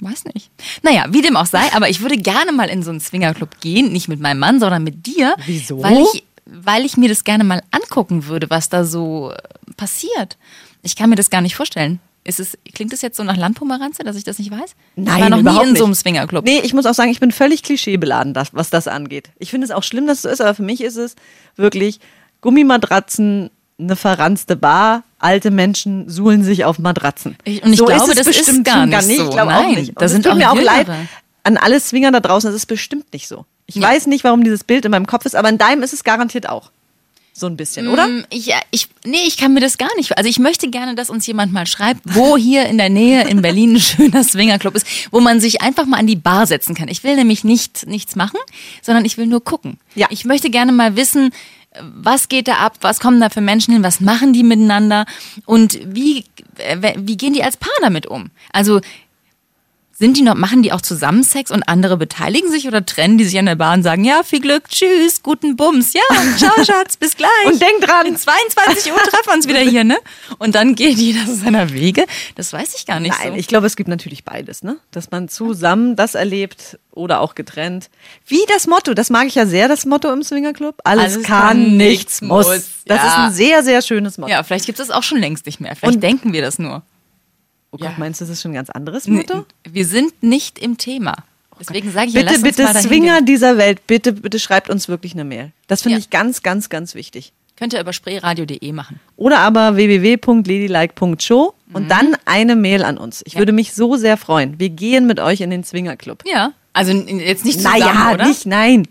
weiß 0.00 0.26
nicht. 0.34 0.50
Naja, 0.82 1.06
wie 1.08 1.22
dem 1.22 1.38
auch 1.38 1.46
sei, 1.46 1.72
aber 1.72 1.88
ich 1.88 2.02
würde 2.02 2.18
gerne 2.18 2.52
mal 2.52 2.68
in 2.68 2.82
so 2.82 2.90
einen 2.90 3.00
Swingerclub 3.00 3.62
gehen, 3.62 3.92
nicht 3.92 4.08
mit 4.08 4.20
meinem 4.20 4.40
Mann, 4.40 4.60
sondern 4.60 4.84
mit 4.84 5.06
dir. 5.06 5.36
Wieso? 5.46 5.82
Weil 5.82 6.02
ich, 6.02 6.24
weil 6.44 6.84
ich 6.84 6.98
mir 6.98 7.08
das 7.08 7.24
gerne 7.24 7.44
mal 7.44 7.62
angucken 7.70 8.26
würde, 8.26 8.50
was 8.50 8.68
da 8.68 8.84
so 8.84 9.32
passiert. 9.78 10.36
Ich 10.82 10.96
kann 10.96 11.08
mir 11.08 11.16
das 11.16 11.30
gar 11.30 11.40
nicht 11.40 11.56
vorstellen. 11.56 11.98
Ist 12.26 12.40
es, 12.40 12.56
klingt 12.74 12.92
es 12.94 13.02
jetzt 13.02 13.18
so 13.18 13.22
nach 13.22 13.36
Landpomeranze, 13.36 14.02
dass 14.02 14.16
ich 14.16 14.24
das 14.24 14.38
nicht 14.38 14.50
weiß? 14.50 14.74
ich 14.96 15.06
war 15.06 15.28
noch 15.28 15.36
nie 15.36 15.40
überhaupt 15.42 15.66
in 15.66 15.76
so 15.76 15.84
einem 15.84 15.90
nicht. 15.90 16.00
Swingerclub. 16.00 16.44
Nee, 16.44 16.60
ich 16.64 16.72
muss 16.72 16.86
auch 16.86 16.94
sagen, 16.94 17.10
ich 17.10 17.20
bin 17.20 17.32
völlig 17.32 17.62
klischeebeladen, 17.62 18.32
das, 18.32 18.54
was 18.54 18.70
das 18.70 18.88
angeht. 18.88 19.30
Ich 19.38 19.50
finde 19.50 19.66
es 19.66 19.70
auch 19.70 19.82
schlimm, 19.82 20.06
dass 20.06 20.18
es 20.18 20.22
so 20.22 20.28
ist, 20.30 20.40
aber 20.40 20.54
für 20.54 20.62
mich 20.62 20.80
ist 20.80 20.96
es 20.96 21.16
wirklich 21.56 22.00
Gummimatratzen, 22.40 23.50
eine 23.78 23.96
verranzte 23.96 24.54
Bar, 24.56 25.02
alte 25.18 25.50
Menschen 25.50 26.08
suhlen 26.08 26.44
sich 26.44 26.64
auf 26.64 26.78
Matratzen. 26.78 27.36
Ich- 27.44 27.62
und 27.64 27.72
ich 27.72 27.78
so 27.78 27.86
glaube, 27.86 28.02
ist 28.04 28.08
es 28.10 28.14
das 28.16 28.26
ist 28.28 28.36
bestimmt 28.38 28.64
gar 28.64 28.74
schon 28.82 28.88
nicht 28.90 29.08
Ich 29.10 29.16
so. 29.18 29.30
glaube 29.30 29.54
auch 29.54 29.62
Nein, 29.62 29.74
nicht. 29.74 29.88
Und 29.90 30.00
da 30.00 30.06
es 30.06 30.12
sind 30.12 30.22
tut 30.22 30.32
auch 30.32 30.36
mir 30.36 30.50
auch 30.50 30.60
leid 30.60 30.86
an 31.42 31.56
alle 31.58 31.78
Swinger 31.80 32.10
da 32.12 32.20
draußen, 32.20 32.48
das 32.48 32.54
ist 32.56 32.66
bestimmt 32.66 33.12
nicht 33.12 33.28
so. 33.28 33.44
Ich 33.66 33.74
Ja. 33.74 33.82
weiß 33.82 34.06
nicht, 34.06 34.24
warum 34.24 34.44
dieses 34.44 34.64
Bild 34.64 34.84
in 34.86 34.90
meinem 34.92 35.06
Kopf 35.06 35.26
ist, 35.26 35.34
aber 35.36 35.48
in 35.50 35.58
deinem 35.58 35.82
ist 35.82 35.92
es 35.92 36.04
garantiert 36.04 36.48
auch. 36.48 36.70
So 37.36 37.48
ein 37.48 37.56
bisschen, 37.56 37.88
oder? 37.88 38.06
Mm, 38.06 38.24
Ich, 38.30 38.46
ja, 38.46 38.60
ich, 38.70 38.88
nee, 39.04 39.24
ich 39.26 39.36
kann 39.36 39.52
mir 39.54 39.60
das 39.60 39.76
gar 39.76 39.94
nicht. 39.96 40.16
Also 40.16 40.30
ich 40.30 40.38
möchte 40.38 40.70
gerne, 40.70 40.94
dass 40.94 41.10
uns 41.10 41.26
jemand 41.26 41.52
mal 41.52 41.66
schreibt, 41.66 42.00
wo 42.04 42.36
hier 42.36 42.66
in 42.66 42.78
der 42.78 42.90
Nähe 42.90 43.26
in 43.28 43.42
Berlin 43.42 43.74
ein 43.74 43.80
schöner 43.80 44.22
Swingerclub 44.22 44.76
ist, 44.76 44.86
wo 45.10 45.18
man 45.18 45.40
sich 45.40 45.60
einfach 45.60 45.84
mal 45.84 45.98
an 45.98 46.06
die 46.06 46.14
Bar 46.14 46.46
setzen 46.46 46.76
kann. 46.76 46.86
Ich 46.86 47.02
will 47.02 47.16
nämlich 47.16 47.42
nicht 47.42 47.88
nichts 47.88 48.14
machen, 48.14 48.38
sondern 48.82 49.04
ich 49.04 49.18
will 49.18 49.26
nur 49.26 49.42
gucken. 49.42 49.78
Ja. 49.96 50.06
Ich 50.10 50.24
möchte 50.24 50.48
gerne 50.48 50.70
mal 50.70 50.94
wissen, 50.94 51.32
was 51.80 52.28
geht 52.28 52.46
da 52.46 52.54
ab, 52.58 52.76
was 52.82 53.00
kommen 53.00 53.20
da 53.20 53.30
für 53.30 53.40
Menschen 53.40 53.74
hin, 53.74 53.82
was 53.82 53.98
machen 53.98 54.32
die 54.32 54.44
miteinander 54.44 55.04
und 55.44 55.76
wie, 55.84 56.24
äh, 56.58 56.94
wie 56.98 57.16
gehen 57.16 57.32
die 57.32 57.42
als 57.42 57.56
Paar 57.56 57.72
damit 57.80 58.06
um? 58.06 58.30
Also 58.52 58.80
Sind 59.96 60.16
die 60.16 60.22
noch, 60.22 60.34
machen 60.34 60.62
die 60.62 60.72
auch 60.72 60.80
zusammen 60.80 61.22
Sex 61.22 61.52
und 61.52 61.62
andere 61.68 61.96
beteiligen 61.96 62.50
sich 62.50 62.66
oder 62.66 62.84
trennen 62.84 63.16
die 63.16 63.24
sich 63.24 63.38
an 63.38 63.46
der 63.46 63.54
Bar 63.54 63.74
und 63.74 63.84
sagen, 63.84 64.04
ja, 64.04 64.22
viel 64.24 64.40
Glück, 64.40 64.68
tschüss, 64.68 65.22
guten 65.22 65.54
Bums, 65.54 65.92
ja, 65.92 66.00
ciao, 66.36 66.52
Schatz, 66.64 66.96
bis 66.96 67.16
gleich. 67.16 67.30
Und 67.46 67.60
denk 67.62 67.80
dran. 67.80 68.06
In 68.06 68.16
22 68.16 68.92
Uhr 68.92 68.98
treffen 68.98 69.26
wir 69.26 69.34
uns 69.34 69.46
wieder 69.46 69.60
hier, 69.60 69.84
ne? 69.84 69.96
Und 70.38 70.56
dann 70.56 70.74
geht 70.74 70.98
jeder 70.98 71.24
seiner 71.26 71.72
Wege. 71.72 72.06
Das 72.34 72.52
weiß 72.52 72.74
ich 72.76 72.86
gar 72.86 72.98
nicht 72.98 73.14
Nein, 73.22 73.32
so. 73.34 73.38
ich 73.38 73.46
glaube, 73.46 73.66
es 73.68 73.76
gibt 73.76 73.88
natürlich 73.88 74.24
beides, 74.24 74.64
ne? 74.64 74.78
Dass 74.90 75.10
man 75.12 75.28
zusammen 75.28 75.94
das 75.94 76.16
erlebt 76.16 76.78
oder 76.90 77.20
auch 77.20 77.34
getrennt. 77.36 77.88
Wie 78.26 78.40
das 78.48 78.66
Motto, 78.66 78.94
das 78.94 79.10
mag 79.10 79.26
ich 79.28 79.36
ja 79.36 79.46
sehr, 79.46 79.68
das 79.68 79.86
Motto 79.86 80.12
im 80.12 80.22
Swingerclub. 80.24 80.76
Alles, 80.84 81.14
Alles 81.14 81.26
kann, 81.26 81.40
kann, 81.40 81.76
nichts 81.76 82.20
nichts 82.20 82.22
muss. 82.22 82.46
muss. 82.46 82.64
Das 82.86 82.98
Ja. 82.98 83.06
ist 83.06 83.14
ein 83.18 83.32
sehr, 83.32 83.62
sehr 83.62 83.80
schönes 83.82 84.18
Motto. 84.18 84.30
ja, 84.32 84.42
vielleicht 84.42 84.66
gibt 84.66 84.80
es 84.80 84.88
das 84.88 84.96
auch 84.96 85.02
schon 85.04 85.18
längst 85.18 85.46
nicht 85.46 85.60
mehr. 85.60 85.74
Vielleicht 85.76 85.94
Und- 85.96 86.00
denken 86.02 86.32
wir 86.32 86.42
das 86.42 86.58
nur. 86.58 86.82
Oh 87.74 87.76
Gott, 87.76 87.88
Ja. 87.90 87.94
meinst 87.98 88.20
du, 88.20 88.24
das 88.24 88.30
ist 88.30 88.42
schon 88.42 88.52
ein 88.52 88.54
ganz 88.54 88.70
anderes 88.70 89.08
Motto? 89.08 89.46
Wir 89.68 89.84
sind 89.84 90.22
nicht 90.22 90.60
im 90.60 90.78
Thema. 90.78 91.16
Deswegen 91.58 91.90
sage 91.90 92.06
ich 92.08 92.14
ja, 92.14 92.20
Bitte, 92.20 92.34
uns 92.34 92.42
bitte, 92.42 92.62
dahin 92.62 92.82
Swinger 92.82 93.16
gehen. 93.16 93.26
dieser 93.26 93.58
Welt, 93.58 93.84
bitte, 93.88 94.12
bitte 94.12 94.38
schreibt 94.38 94.70
uns 94.70 94.88
wirklich 94.88 95.12
eine 95.14 95.24
Mail. 95.24 95.50
Das 95.66 95.82
finde 95.82 95.94
Ja. 95.94 95.98
ich 96.00 96.10
ganz, 96.10 96.42
ganz, 96.44 96.68
ganz 96.68 96.94
wichtig. 96.94 97.32
Könnt 97.56 97.72
ihr 97.72 97.80
über 97.80 97.92
sprayradio.de 97.92 98.72
machen. 98.72 99.00
Oder 99.16 99.38
aber 99.40 99.74
www.ladylike.show 99.76 101.54
und 101.72 101.88
dann 101.90 102.16
eine 102.24 102.56
Mail 102.56 102.84
an 102.84 102.98
uns. 102.98 103.22
Ich 103.26 103.34
Ja. 103.34 103.38
würde 103.40 103.52
mich 103.52 103.72
so 103.74 103.96
sehr 103.96 104.16
freuen. 104.16 104.58
Wir 104.58 104.68
gehen 104.70 105.06
mit 105.06 105.20
euch 105.20 105.40
in 105.40 105.50
den 105.50 105.64
Swingerclub. 105.64 106.22
Ja. 106.26 106.52
Also 106.72 106.92
jetzt 106.92 107.44
nicht 107.44 107.58
zusammen, 107.58 107.78
Naja, 107.80 108.12
oder? 108.14 108.26
nicht, 108.26 108.46
nein. 108.46 108.88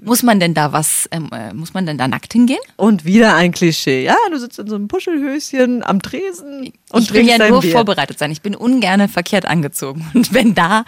Muss 0.00 0.22
man 0.22 0.40
denn 0.40 0.54
da 0.54 0.72
was, 0.72 1.08
ähm, 1.12 1.28
äh, 1.32 1.52
muss 1.52 1.74
man 1.74 1.84
denn 1.84 1.98
da 1.98 2.08
nackt 2.08 2.32
hingehen? 2.32 2.60
Und 2.76 3.04
wieder 3.04 3.34
ein 3.34 3.52
Klischee. 3.52 4.04
Ja, 4.04 4.16
du 4.30 4.38
sitzt 4.38 4.58
in 4.58 4.66
so 4.66 4.74
einem 4.74 4.88
Puschelhöschen 4.88 5.82
am 5.82 6.00
Tresen 6.00 6.72
und 6.90 7.02
ich 7.02 7.12
will 7.12 7.28
ja 7.28 7.38
nur 7.48 7.60
Bier. 7.60 7.72
vorbereitet 7.72 8.18
sein. 8.18 8.30
Ich 8.30 8.40
bin 8.40 8.54
ungerne 8.54 9.08
verkehrt 9.08 9.44
angezogen. 9.44 10.10
Und 10.14 10.32
wenn 10.32 10.54
da 10.54 10.84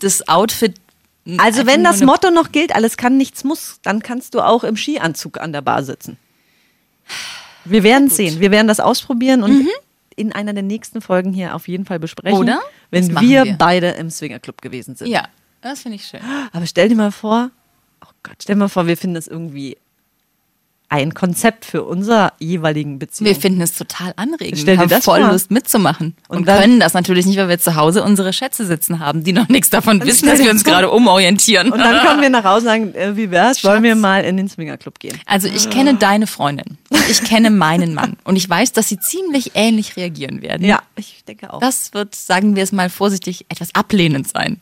das 0.00 0.28
Outfit. 0.28 0.74
Also 1.38 1.66
wenn 1.66 1.82
das 1.82 2.02
Motto 2.02 2.30
noch 2.30 2.52
gilt, 2.52 2.72
alles 2.74 2.96
kann, 2.96 3.16
nichts 3.16 3.42
muss, 3.42 3.80
dann 3.82 4.00
kannst 4.00 4.34
du 4.34 4.40
auch 4.40 4.62
im 4.62 4.76
Skianzug 4.76 5.40
an 5.40 5.52
der 5.52 5.60
Bar 5.60 5.82
sitzen. 5.82 6.18
Wir 7.64 7.82
werden 7.82 8.06
es 8.06 8.16
sehen. 8.16 8.38
Wir 8.38 8.52
werden 8.52 8.68
das 8.68 8.78
ausprobieren 8.78 9.42
und 9.42 9.66
in 10.14 10.32
einer 10.32 10.52
der 10.52 10.62
nächsten 10.62 11.00
Folgen 11.00 11.32
hier 11.32 11.54
auf 11.54 11.66
jeden 11.68 11.84
Fall 11.84 11.98
besprechen. 11.98 12.38
Oder? 12.38 12.60
Wenn 12.90 13.08
wir, 13.20 13.44
wir. 13.44 13.56
beide 13.58 13.90
im 13.90 14.10
Swingerclub 14.10 14.62
gewesen 14.62 14.94
sind. 14.94 15.08
Ja, 15.08 15.28
das 15.62 15.82
finde 15.82 15.96
ich 15.96 16.06
schön. 16.06 16.20
Aber 16.52 16.66
stell 16.66 16.88
dir 16.88 16.94
mal 16.94 17.12
vor, 17.12 17.50
Gott, 18.26 18.36
stell 18.42 18.54
dir 18.56 18.60
mal 18.60 18.68
vor, 18.68 18.86
wir 18.86 18.96
finden 18.96 19.14
das 19.14 19.26
irgendwie 19.26 19.76
ein 20.88 21.14
Konzept 21.14 21.64
für 21.64 21.82
unser 21.82 22.32
jeweiligen 22.38 23.00
Beziehung. 23.00 23.26
Wir 23.26 23.34
finden 23.34 23.60
es 23.60 23.74
total 23.74 24.12
anregend. 24.14 24.60
Stell 24.60 24.78
haben 24.78 24.88
voll 24.88 25.20
vor. 25.20 25.32
Lust 25.32 25.50
mitzumachen. 25.50 26.14
Und, 26.28 26.36
Und 26.38 26.48
dann- 26.48 26.60
können 26.60 26.78
das 26.78 26.94
natürlich 26.94 27.26
nicht, 27.26 27.36
weil 27.38 27.48
wir 27.48 27.58
zu 27.58 27.74
Hause 27.74 28.04
unsere 28.04 28.32
Schätze 28.32 28.64
sitzen 28.64 29.00
haben, 29.00 29.24
die 29.24 29.32
noch 29.32 29.48
nichts 29.48 29.68
davon 29.68 30.00
wissen, 30.06 30.26
dass 30.28 30.38
wir 30.38 30.48
uns 30.48 30.62
gerade 30.62 30.88
umorientieren. 30.88 31.72
und 31.72 31.80
dann 31.80 32.06
kommen 32.06 32.22
wir 32.22 32.30
nach 32.30 32.44
Hause 32.44 32.58
und 32.58 32.64
sagen, 32.66 32.94
äh, 32.94 33.16
wie 33.16 33.32
wär's, 33.32 33.64
wollen 33.64 33.82
wir 33.82 33.96
mal 33.96 34.22
in 34.24 34.36
den 34.36 34.48
Swingerclub 34.48 35.00
gehen? 35.00 35.18
Also 35.26 35.48
ich 35.48 35.68
kenne 35.70 35.94
deine 35.96 36.28
Freundin 36.28 36.78
und 36.90 37.08
ich 37.10 37.24
kenne 37.24 37.50
meinen 37.50 37.92
Mann 37.92 38.16
und 38.22 38.36
ich 38.36 38.48
weiß, 38.48 38.72
dass 38.72 38.88
sie 38.88 39.00
ziemlich 39.00 39.52
ähnlich 39.54 39.96
reagieren 39.96 40.40
werden. 40.40 40.64
Ja, 40.64 40.82
ich 40.94 41.24
denke 41.26 41.52
auch. 41.52 41.58
Das 41.58 41.94
wird, 41.94 42.14
sagen 42.14 42.54
wir 42.54 42.62
es 42.62 42.70
mal 42.70 42.90
vorsichtig, 42.90 43.44
etwas 43.48 43.74
ablehnend 43.74 44.28
sein, 44.28 44.60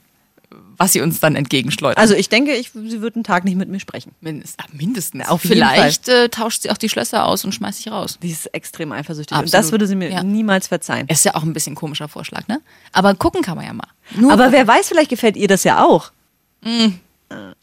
was 0.77 0.93
sie 0.93 1.01
uns 1.01 1.21
dann 1.21 1.37
entgegenschleudert. 1.37 1.99
Also 1.99 2.15
ich 2.15 2.29
denke, 2.29 2.55
ich, 2.55 2.71
sie 2.73 3.01
wird 3.01 3.15
einen 3.17 3.25
Tag 3.25 3.45
nicht 3.45 3.57
mit 3.57 3.69
mir 3.69 3.81
sprechen. 3.81 4.13
Mindest, 4.21 4.59
mindestens. 4.73 5.29
Auf 5.29 5.45
jeden 5.45 5.57
Vielleicht 5.57 6.09
äh, 6.09 6.29
tauscht 6.29 6.63
sie 6.63 6.71
auch 6.71 6.77
die 6.79 6.89
Schlösser 6.89 7.27
aus 7.27 7.45
und 7.45 7.53
schmeißt 7.55 7.79
sich 7.79 7.91
raus. 7.93 8.19
Die 8.23 8.31
ist 8.31 8.47
extrem 8.55 8.93
eifersüchtig. 8.93 9.37
Und 9.37 9.45
Absolut. 9.45 9.65
das 9.65 9.73
würde 9.73 9.87
sie 9.87 9.97
mir 9.97 10.11
Ja. 10.11 10.23
niemals 10.23 10.69
verzeihen. 10.69 11.07
Ist 11.09 11.25
ja 11.25 11.35
auch 11.35 11.43
ein 11.43 11.53
bisschen 11.53 11.75
komischer 11.75 12.09
Vorschlag, 12.09 12.47
ne? 12.49 12.61
Aber 12.93 13.15
gucken 13.15 13.43
kann 13.43 13.57
man 13.57 13.67
ja 13.67 13.73
mal. 13.73 13.89
Nur 14.17 14.33
Aber 14.33 14.53
wer 14.53 14.67
weiß, 14.67 14.89
vielleicht 14.89 15.11
gefällt 15.11 15.37
ihr 15.37 15.49
das 15.49 15.65
ja 15.65 15.85
auch. 15.85 16.11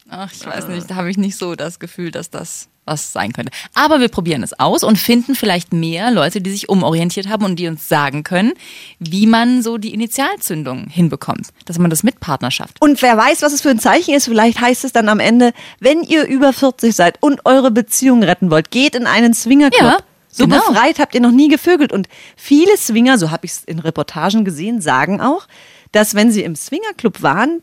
Ach, 0.08 0.32
ich 0.32 0.46
weiß 0.46 0.68
nicht, 0.68 0.90
da 0.90 0.96
habe 0.96 1.10
ich 1.10 1.16
nicht 1.16 1.36
so 1.36 1.54
das 1.54 1.78
Gefühl, 1.78 2.10
dass 2.10 2.30
das 2.30 2.68
was 2.84 3.12
sein 3.12 3.32
könnte. 3.32 3.52
Aber 3.74 4.00
wir 4.00 4.08
probieren 4.08 4.42
es 4.42 4.58
aus 4.58 4.82
und 4.82 4.98
finden 4.98 5.34
vielleicht 5.34 5.72
mehr 5.72 6.10
Leute, 6.10 6.40
die 6.40 6.50
sich 6.50 6.68
umorientiert 6.68 7.28
haben 7.28 7.44
und 7.44 7.56
die 7.56 7.68
uns 7.68 7.88
sagen 7.88 8.24
können, 8.24 8.54
wie 8.98 9.26
man 9.26 9.62
so 9.62 9.78
die 9.78 9.94
Initialzündung 9.94 10.88
hinbekommt. 10.88 11.48
Dass 11.64 11.78
man 11.78 11.90
das 11.90 12.02
mit 12.02 12.20
Partnerschaft. 12.20 12.80
Und 12.80 13.00
wer 13.02 13.16
weiß, 13.16 13.42
was 13.42 13.52
es 13.52 13.60
für 13.60 13.70
ein 13.70 13.78
Zeichen 13.78 14.14
ist, 14.14 14.24
vielleicht 14.24 14.60
heißt 14.60 14.84
es 14.84 14.92
dann 14.92 15.08
am 15.08 15.20
Ende, 15.20 15.52
wenn 15.78 16.02
ihr 16.02 16.26
über 16.26 16.52
40 16.52 16.94
seid 16.94 17.18
und 17.20 17.46
eure 17.46 17.70
Beziehung 17.70 18.22
retten 18.22 18.50
wollt, 18.50 18.70
geht 18.70 18.94
in 18.96 19.06
einen 19.06 19.34
Swingerclub. 19.34 19.80
Ja, 19.80 19.98
so 20.28 20.46
genau. 20.46 20.66
befreit 20.66 20.98
habt 20.98 21.14
ihr 21.14 21.20
noch 21.20 21.30
nie 21.30 21.48
gevögelt. 21.48 21.92
Und 21.92 22.08
viele 22.36 22.76
Swinger, 22.76 23.18
so 23.18 23.30
habe 23.30 23.46
ich 23.46 23.52
es 23.52 23.64
in 23.64 23.78
Reportagen 23.78 24.44
gesehen, 24.44 24.80
sagen 24.80 25.20
auch, 25.20 25.46
dass 25.92 26.14
wenn 26.14 26.32
sie 26.32 26.42
im 26.42 26.56
Swingerclub 26.56 27.22
waren, 27.22 27.62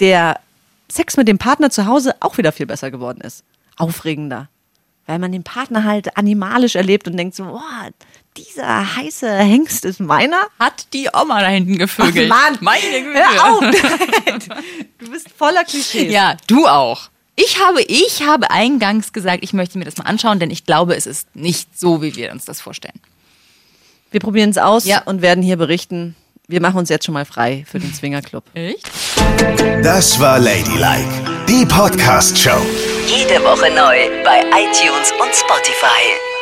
der 0.00 0.40
Sex 0.90 1.16
mit 1.16 1.28
dem 1.28 1.38
Partner 1.38 1.70
zu 1.70 1.86
Hause 1.86 2.14
auch 2.20 2.38
wieder 2.38 2.52
viel 2.52 2.66
besser 2.66 2.90
geworden 2.90 3.20
ist. 3.20 3.44
Aufregender. 3.76 4.48
Weil 5.06 5.18
man 5.18 5.32
den 5.32 5.44
Partner 5.44 5.84
halt 5.84 6.16
animalisch 6.16 6.76
erlebt 6.76 7.06
und 7.08 7.16
denkt 7.16 7.34
so, 7.34 7.44
boah, 7.44 7.90
dieser 8.36 8.96
heiße 8.96 9.30
Hengst 9.30 9.84
ist 9.84 10.00
meiner. 10.00 10.40
Hat 10.58 10.86
die 10.92 11.08
Oma 11.12 11.40
da 11.40 11.48
hinten 11.48 11.78
gevögelt? 11.78 12.30
Ach, 12.32 12.50
Mann. 12.50 12.58
Meine 12.60 13.02
Güte. 13.02 13.18
Hör 13.18 13.44
auf! 13.52 13.60
du 14.98 15.10
bist 15.10 15.28
voller 15.36 15.64
Klischees. 15.64 16.12
Ja, 16.12 16.36
du 16.46 16.66
auch. 16.66 17.10
Ich 17.36 17.60
habe, 17.60 17.82
ich 17.82 18.22
habe 18.22 18.50
eingangs 18.50 19.12
gesagt, 19.12 19.42
ich 19.42 19.52
möchte 19.52 19.76
mir 19.78 19.84
das 19.84 19.96
mal 19.96 20.04
anschauen, 20.04 20.38
denn 20.38 20.50
ich 20.50 20.64
glaube, 20.66 20.94
es 20.94 21.06
ist 21.06 21.34
nicht 21.34 21.78
so, 21.78 22.00
wie 22.00 22.14
wir 22.16 22.30
uns 22.32 22.44
das 22.44 22.60
vorstellen. 22.60 22.98
Wir 24.10 24.20
probieren 24.20 24.50
es 24.50 24.58
aus 24.58 24.84
Ja. 24.84 25.02
und 25.02 25.20
werden 25.22 25.42
hier 25.42 25.56
berichten. 25.56 26.14
Wir 26.46 26.60
machen 26.60 26.76
uns 26.78 26.90
jetzt 26.90 27.06
schon 27.06 27.14
mal 27.14 27.24
frei 27.24 27.64
für 27.66 27.78
den 27.78 27.92
Swingerclub. 27.94 28.44
Echt? 28.54 28.90
Das 29.82 30.20
war 30.20 30.38
Ladylike, 30.38 31.08
die 31.48 31.64
Podcast-Show. 31.64 32.60
Jede 33.06 33.42
Woche 33.42 33.70
neu 33.70 34.22
bei 34.24 34.40
iTunes 34.40 35.10
und 35.12 35.34
Spotify. 35.34 36.33